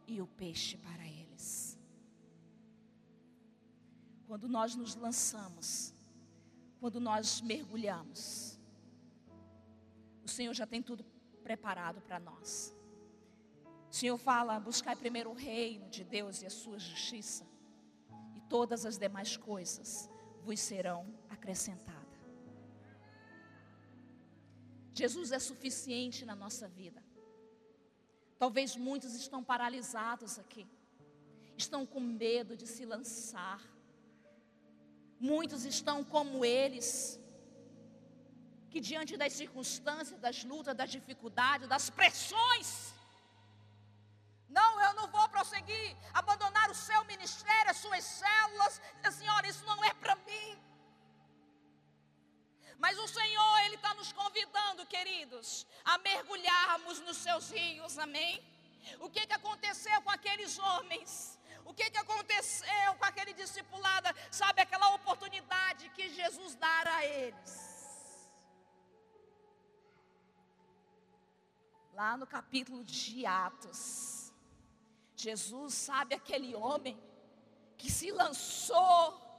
[0.06, 1.78] e o peixe para eles.
[4.26, 5.94] Quando nós nos lançamos,
[6.80, 8.58] quando nós mergulhamos,
[10.24, 11.04] o Senhor já tem tudo
[11.42, 12.74] preparado para nós.
[13.90, 17.46] O Senhor fala: buscar primeiro o reino de Deus e a sua justiça,
[18.34, 20.08] e todas as demais coisas
[20.42, 21.99] vos serão acrescentadas.
[24.94, 27.02] Jesus é suficiente na nossa vida.
[28.38, 30.66] Talvez muitos estão paralisados aqui,
[31.56, 33.60] estão com medo de se lançar.
[35.18, 37.20] Muitos estão como eles,
[38.70, 42.94] que diante das circunstâncias, das lutas, das dificuldades, das pressões,
[44.48, 48.80] não, eu não vou prosseguir, abandonar o seu ministério, as suas células.
[49.12, 50.58] Senhora, isso não é para mim.
[52.84, 58.42] Mas o Senhor, Ele está nos convidando, queridos, a mergulharmos nos seus rios, amém?
[59.00, 61.38] O que, que aconteceu com aqueles homens?
[61.66, 64.08] O que, que aconteceu com aquele discipulado?
[64.30, 67.52] Sabe aquela oportunidade que Jesus dará a eles?
[71.92, 74.32] Lá no capítulo de Atos,
[75.14, 76.98] Jesus sabe aquele homem
[77.76, 79.29] que se lançou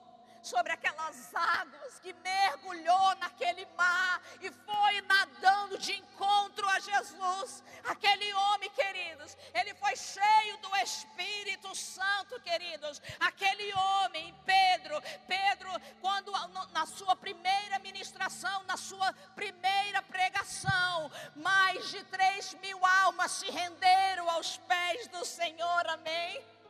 [0.41, 7.63] sobre aquelas águas, que mergulhou naquele mar e foi nadando de encontro a Jesus.
[7.84, 13.01] Aquele homem, queridos, ele foi cheio do Espírito Santo, queridos.
[13.19, 15.69] Aquele homem, Pedro, Pedro,
[15.99, 16.31] quando
[16.72, 24.30] na sua primeira ministração, na sua primeira pregação, mais de três mil almas se renderam
[24.30, 26.60] aos pés do Senhor, amém?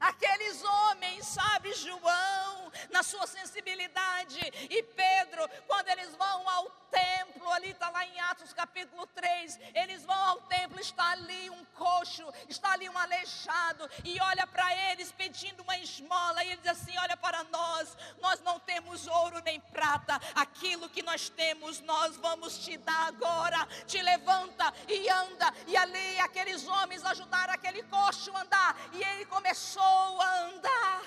[0.00, 4.40] Aqueles homens, sabe, João, na sua sensibilidade,
[4.70, 10.04] e Pedro, quando eles vão ao templo, ali está lá em Atos capítulo 3, eles
[10.04, 15.10] vão ao templo, está ali um coxo, está ali um aleijado, e olha para eles
[15.12, 19.60] pedindo uma esmola, e ele diz assim: Olha para nós, nós não temos ouro nem
[19.60, 23.66] prata, aquilo que nós temos, nós vamos te dar agora.
[23.86, 29.26] Te levanta e anda, e ali aqueles homens ajudaram aquele coxo a andar, e ele
[29.26, 31.02] começou a andar.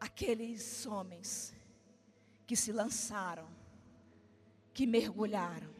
[0.00, 1.54] Aqueles homens
[2.46, 3.48] que se lançaram,
[4.72, 5.74] que mergulharam,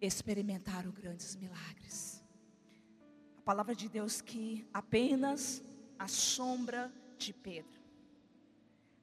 [0.00, 2.22] experimentaram grandes milagres.
[3.38, 5.62] A palavra de Deus que apenas
[5.98, 7.80] a sombra de Pedro,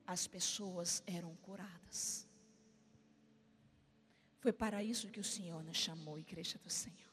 [0.05, 2.27] as pessoas eram curadas.
[4.39, 7.05] Foi para isso que o Senhor nos chamou, igreja do Senhor.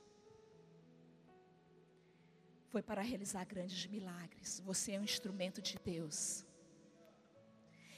[2.73, 4.61] Foi para realizar grandes milagres.
[4.65, 6.43] Você é um instrumento de Deus.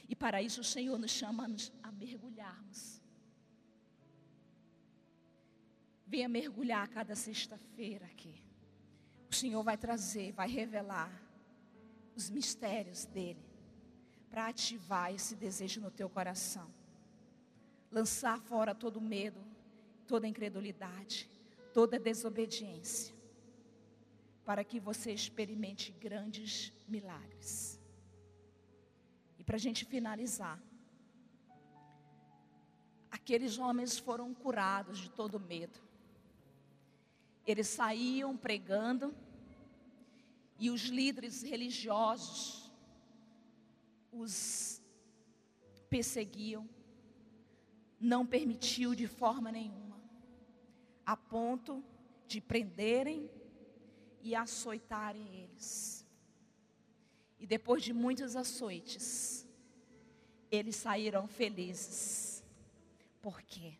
[0.09, 1.47] E para isso o Senhor nos chama
[1.81, 3.01] a mergulharmos.
[6.05, 8.43] Venha mergulhar cada sexta-feira aqui.
[9.31, 11.09] O Senhor vai trazer, vai revelar
[12.13, 13.45] os mistérios dele
[14.29, 16.69] para ativar esse desejo no teu coração.
[17.89, 19.39] Lançar fora todo medo,
[20.05, 21.29] toda incredulidade,
[21.73, 23.14] toda desobediência,
[24.45, 27.79] para que você experimente grandes milagres
[29.45, 30.59] para a gente finalizar.
[33.11, 35.79] Aqueles homens foram curados de todo medo.
[37.45, 39.15] Eles saíam pregando
[40.59, 42.71] e os líderes religiosos
[44.11, 44.81] os
[45.89, 46.67] perseguiam,
[47.99, 50.01] não permitiu de forma nenhuma,
[51.05, 51.83] a ponto
[52.27, 53.29] de prenderem
[54.25, 56.03] e açoitarem eles.
[57.39, 59.47] E depois de muitos açoites,
[60.49, 62.43] eles saíram felizes.
[63.21, 63.77] Por quê?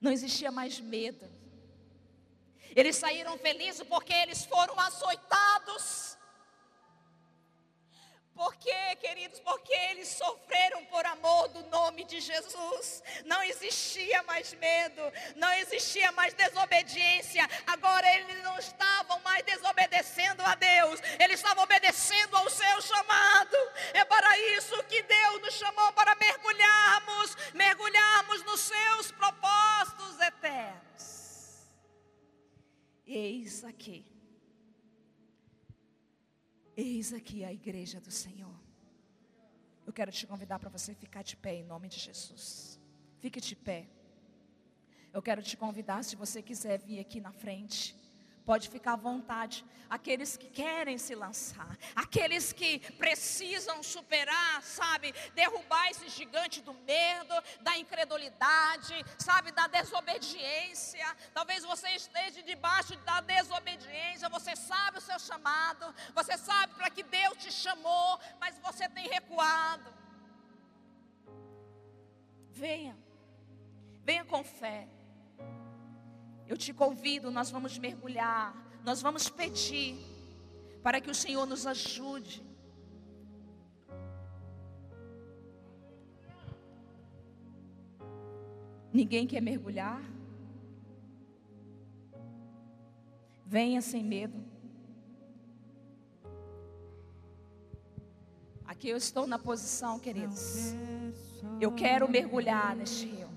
[0.00, 1.30] Não existia mais medo.
[2.74, 6.16] Eles saíram felizes porque eles foram açoitados
[8.38, 9.40] por quê, queridos?
[9.40, 13.02] Porque eles sofreram por amor do nome de Jesus.
[13.24, 15.02] Não existia mais medo,
[15.34, 17.44] não existia mais desobediência.
[17.66, 23.56] Agora eles não estavam mais desobedecendo a Deus, eles estavam obedecendo ao seu chamado.
[23.92, 30.78] É para isso que Deus nos chamou para mergulharmos, mergulharmos nos seus propósitos eternos.
[33.04, 34.17] Eis aqui
[36.80, 38.54] Eis aqui a igreja do Senhor.
[39.84, 42.80] Eu quero te convidar para você ficar de pé em nome de Jesus.
[43.18, 43.88] Fique de pé.
[45.12, 47.96] Eu quero te convidar, se você quiser vir aqui na frente.
[48.48, 49.62] Pode ficar à vontade.
[49.90, 57.34] Aqueles que querem se lançar, aqueles que precisam superar, sabe, derrubar esse gigante do medo,
[57.60, 61.06] da incredulidade, sabe, da desobediência.
[61.34, 64.30] Talvez você esteja debaixo da desobediência.
[64.30, 69.08] Você sabe o seu chamado, você sabe para que Deus te chamou, mas você tem
[69.08, 69.92] recuado.
[72.50, 72.96] Venha,
[74.02, 74.88] venha com fé.
[76.48, 79.96] Eu te convido, nós vamos mergulhar, nós vamos pedir
[80.82, 82.42] para que o Senhor nos ajude.
[88.90, 90.02] Ninguém quer mergulhar?
[93.44, 94.42] Venha sem medo.
[98.64, 100.74] Aqui eu estou na posição, queridos.
[101.60, 103.27] Eu quero mergulhar neste rio.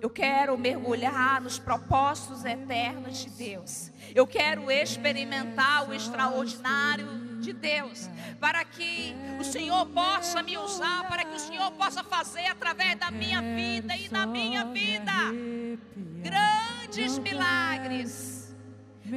[0.00, 3.90] Eu quero mergulhar nos propósitos eternos de Deus.
[4.14, 7.06] Eu quero experimentar o extraordinário
[7.40, 8.08] de Deus,
[8.40, 13.10] para que o Senhor possa me usar, para que o Senhor possa fazer através da
[13.10, 15.12] minha vida e na minha vida
[16.22, 18.54] grandes milagres.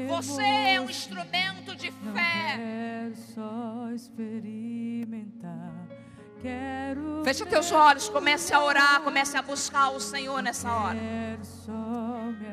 [0.08, 3.12] Você é um instrumento de fé.
[3.34, 5.99] Só experimentar.
[6.42, 10.98] Quero Feche teus olhos, comece a orar, comece a buscar o Senhor nessa hora.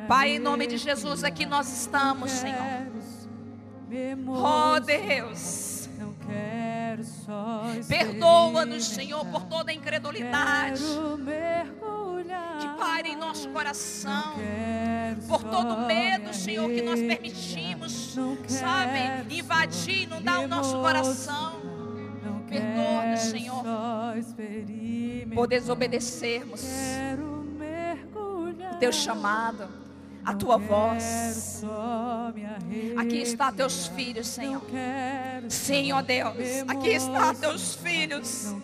[0.09, 2.87] Pai, em nome de Jesus, aqui nós estamos, Senhor.
[4.29, 5.89] Oh Deus,
[7.89, 10.83] perdoa-nos, Senhor, por toda a incredulidade.
[12.61, 14.35] Que paira em nosso coração.
[15.29, 18.17] Por todo medo, me Senhor, que nós permitimos,
[18.49, 21.76] sabe, invadir, inundar o nosso coração,
[22.61, 23.65] Perdoa-nos, quero Senhor.
[25.35, 26.65] por desobedecermos
[27.59, 28.79] mergulhar.
[28.79, 29.69] teu chamado,
[30.25, 31.63] a tua voz.
[32.97, 34.63] Aqui está teus filhos, Senhor.
[35.49, 36.35] Sim, ó Deus,
[36.67, 38.55] aqui está teus filhos.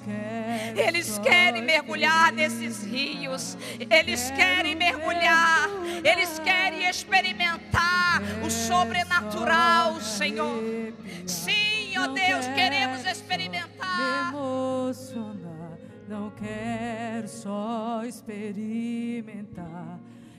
[0.75, 3.57] Eles querem mergulhar nesses rios,
[3.91, 5.69] eles querem mergulhar,
[6.03, 10.93] eles querem experimentar o sobrenatural, Senhor.
[11.27, 14.33] Sim, ó Deus, queremos me experimentar.
[14.33, 15.79] emocionar.
[16.09, 19.99] Não quero só experimentar.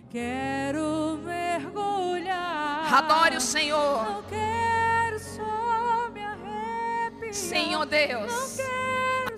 [0.10, 2.94] Quero mergulhar.
[2.94, 4.04] Adore o Senhor.
[4.12, 7.80] Não quero só me arrepiar.
[7.80, 8.60] Ó Deus.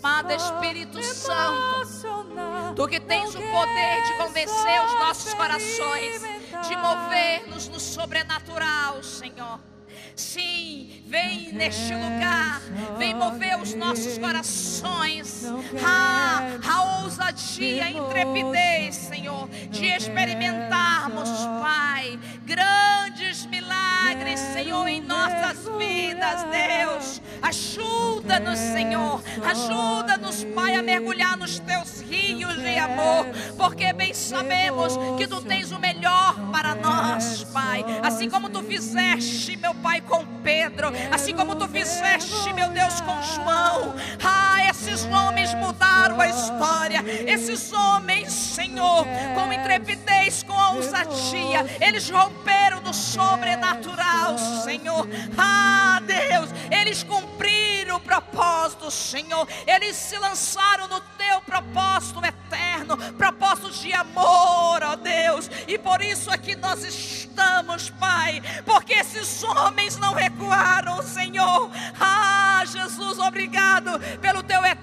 [0.04, 2.76] Amado Espírito Santo.
[2.76, 6.22] Tu que tens o poder de convencer os nossos corações,
[6.68, 9.75] de mover-nos no sobrenatural, Senhor.
[10.16, 12.62] Sim, vem neste lugar,
[12.98, 15.44] vem mover os nossos corações.
[15.86, 21.30] A, a ousadia, a intrepidez, Senhor, de experimentarmos,
[21.62, 27.22] Pai, grandes milagres, Senhor, em nossas vidas, Deus.
[27.42, 33.26] Ajuda-nos, Senhor, ajuda-nos, Pai, a mergulhar nos teus rios de amor,
[33.58, 37.84] porque bem sabemos que tu tens o melhor para nós, Pai.
[38.04, 43.22] Assim como tu fizeste, meu Pai, com Pedro, assim como tu fizeste, meu Deus, com
[43.22, 43.96] João.
[44.24, 44.55] Ah,
[44.86, 47.04] esses homens mudaram a história.
[47.26, 55.08] Esses homens, Senhor, com intrepidez, com ousadia, eles romperam no sobrenatural, Senhor.
[55.36, 59.48] Ah, Deus, eles cumpriram o propósito, Senhor.
[59.66, 65.50] Eles se lançaram no teu propósito eterno, propósito de amor, ó Deus.
[65.68, 71.72] E por isso aqui nós estamos, Pai, porque esses homens não recuaram, Senhor.
[72.00, 74.75] Ah, Jesus, obrigado pelo teu eterno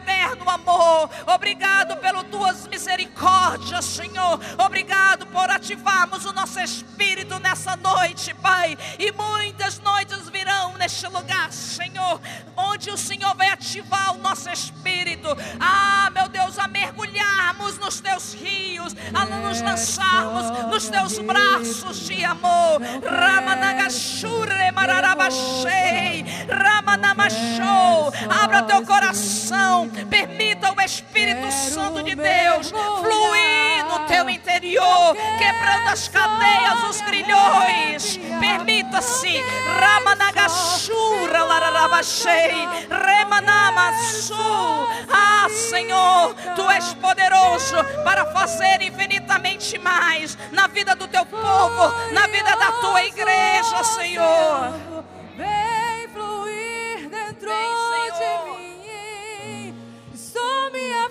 [0.52, 1.10] amor.
[1.27, 4.39] Obrigado pelas tuas misericórdias, Senhor.
[4.59, 8.77] Obrigado por ativarmos o nosso espírito nessa noite, Pai.
[8.98, 12.20] E muitas noites virão neste lugar, Senhor,
[12.56, 15.28] onde o Senhor vai ativar o nosso espírito.
[15.60, 16.69] Ah, meu Deus, a
[17.62, 22.80] mergulharmos nos teus rios, a nos lançarmos nos teus braços de amor.
[23.05, 28.12] Ramanagashure mararabashei, Ramanamashou.
[28.43, 36.08] Abra teu coração, permita o Espírito Santo de Deus fluir no teu interior, quebrando as
[36.08, 38.18] cadeias, os grilhões.
[38.40, 39.42] Permita-se,
[39.80, 44.34] Ramanagashura lararabashei, Remanamassu.
[45.10, 52.26] Ah, Senhor, tu és poderoso para fazer infinitamente mais na vida do teu povo, na
[52.28, 54.72] vida da tua igreja, Senhor.
[55.36, 57.50] Vem fluir dentro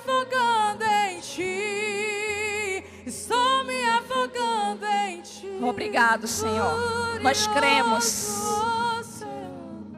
[0.02, 2.84] afogando em ti.
[3.06, 5.60] Estou me afogando em ti.
[5.62, 7.20] Obrigado, Senhor.
[7.22, 8.42] Nós cremos.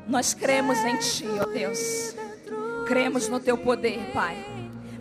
[0.07, 2.15] Nós cremos em Ti, ó Deus.
[2.85, 4.35] Cremos no Teu poder, Pai.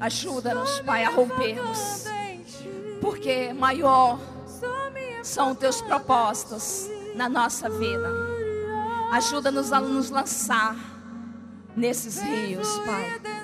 [0.01, 2.05] Ajuda-nos, Pai, a rompermos.
[3.01, 4.19] Porque maior
[5.23, 8.09] são Teus propósitos na nossa vida.
[9.13, 10.77] Ajuda-nos a nos lançar
[11.77, 13.42] nesses rios, Pai.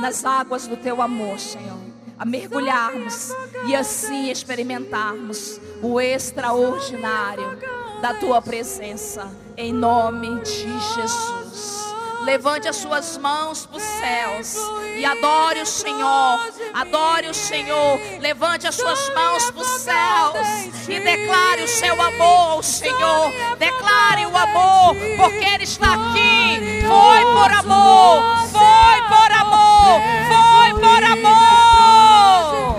[0.00, 1.78] Nas águas do Teu amor, Senhor.
[2.18, 3.32] A mergulharmos
[3.66, 7.58] e assim experimentarmos o extraordinário
[8.00, 9.30] da Tua presença.
[9.56, 11.88] Em nome de Jesus.
[12.24, 14.56] Levante as suas mãos para os céus
[14.96, 16.40] e adore o Senhor.
[16.74, 18.00] Adore o Senhor.
[18.20, 23.32] Levante as suas mãos para os céus e declare o seu amor ao Senhor.
[23.58, 26.82] Declare o amor, porque Ele está aqui.
[26.86, 28.22] Foi por amor.
[28.50, 29.67] Foi por amor.
[29.88, 30.02] Amor.
[30.28, 32.78] Foi por amor.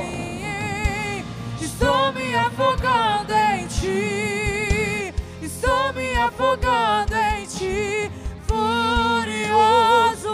[1.62, 5.14] Estou me afogando em ti.
[5.42, 8.12] Estou me afogando em ti.
[8.48, 10.34] Furioso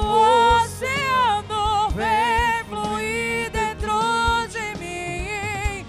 [0.61, 5.85] oceano, vem fluir dentro de mim.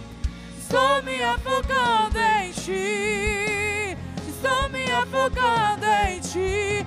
[0.59, 3.97] Estou me afogando em ti.
[4.29, 6.87] Estou me afogando em ti.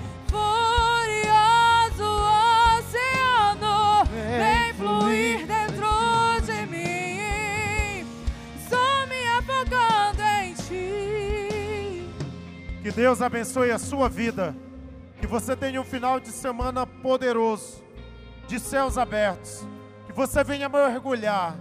[12.99, 14.53] Deus abençoe a sua vida.
[15.21, 17.81] Que você tenha um final de semana poderoso,
[18.45, 19.65] de céus abertos.
[20.05, 21.55] Que você venha mergulhar.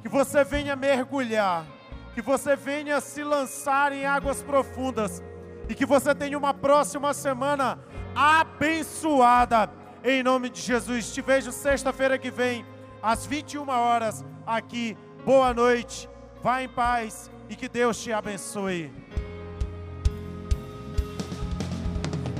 [0.00, 1.66] Que você venha mergulhar.
[2.14, 5.22] Que você venha se lançar em águas profundas.
[5.68, 7.78] E que você tenha uma próxima semana
[8.16, 9.70] abençoada.
[10.02, 11.12] Em nome de Jesus.
[11.12, 12.64] Te vejo sexta-feira que vem,
[13.02, 14.96] às 21 horas, aqui.
[15.22, 16.08] Boa noite.
[16.42, 18.90] Vá em paz e que Deus te abençoe.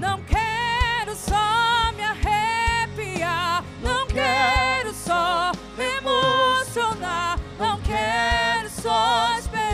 [0.01, 9.68] Não quero só me arrepiar, não, quero só me emocionar, não quero só esperar.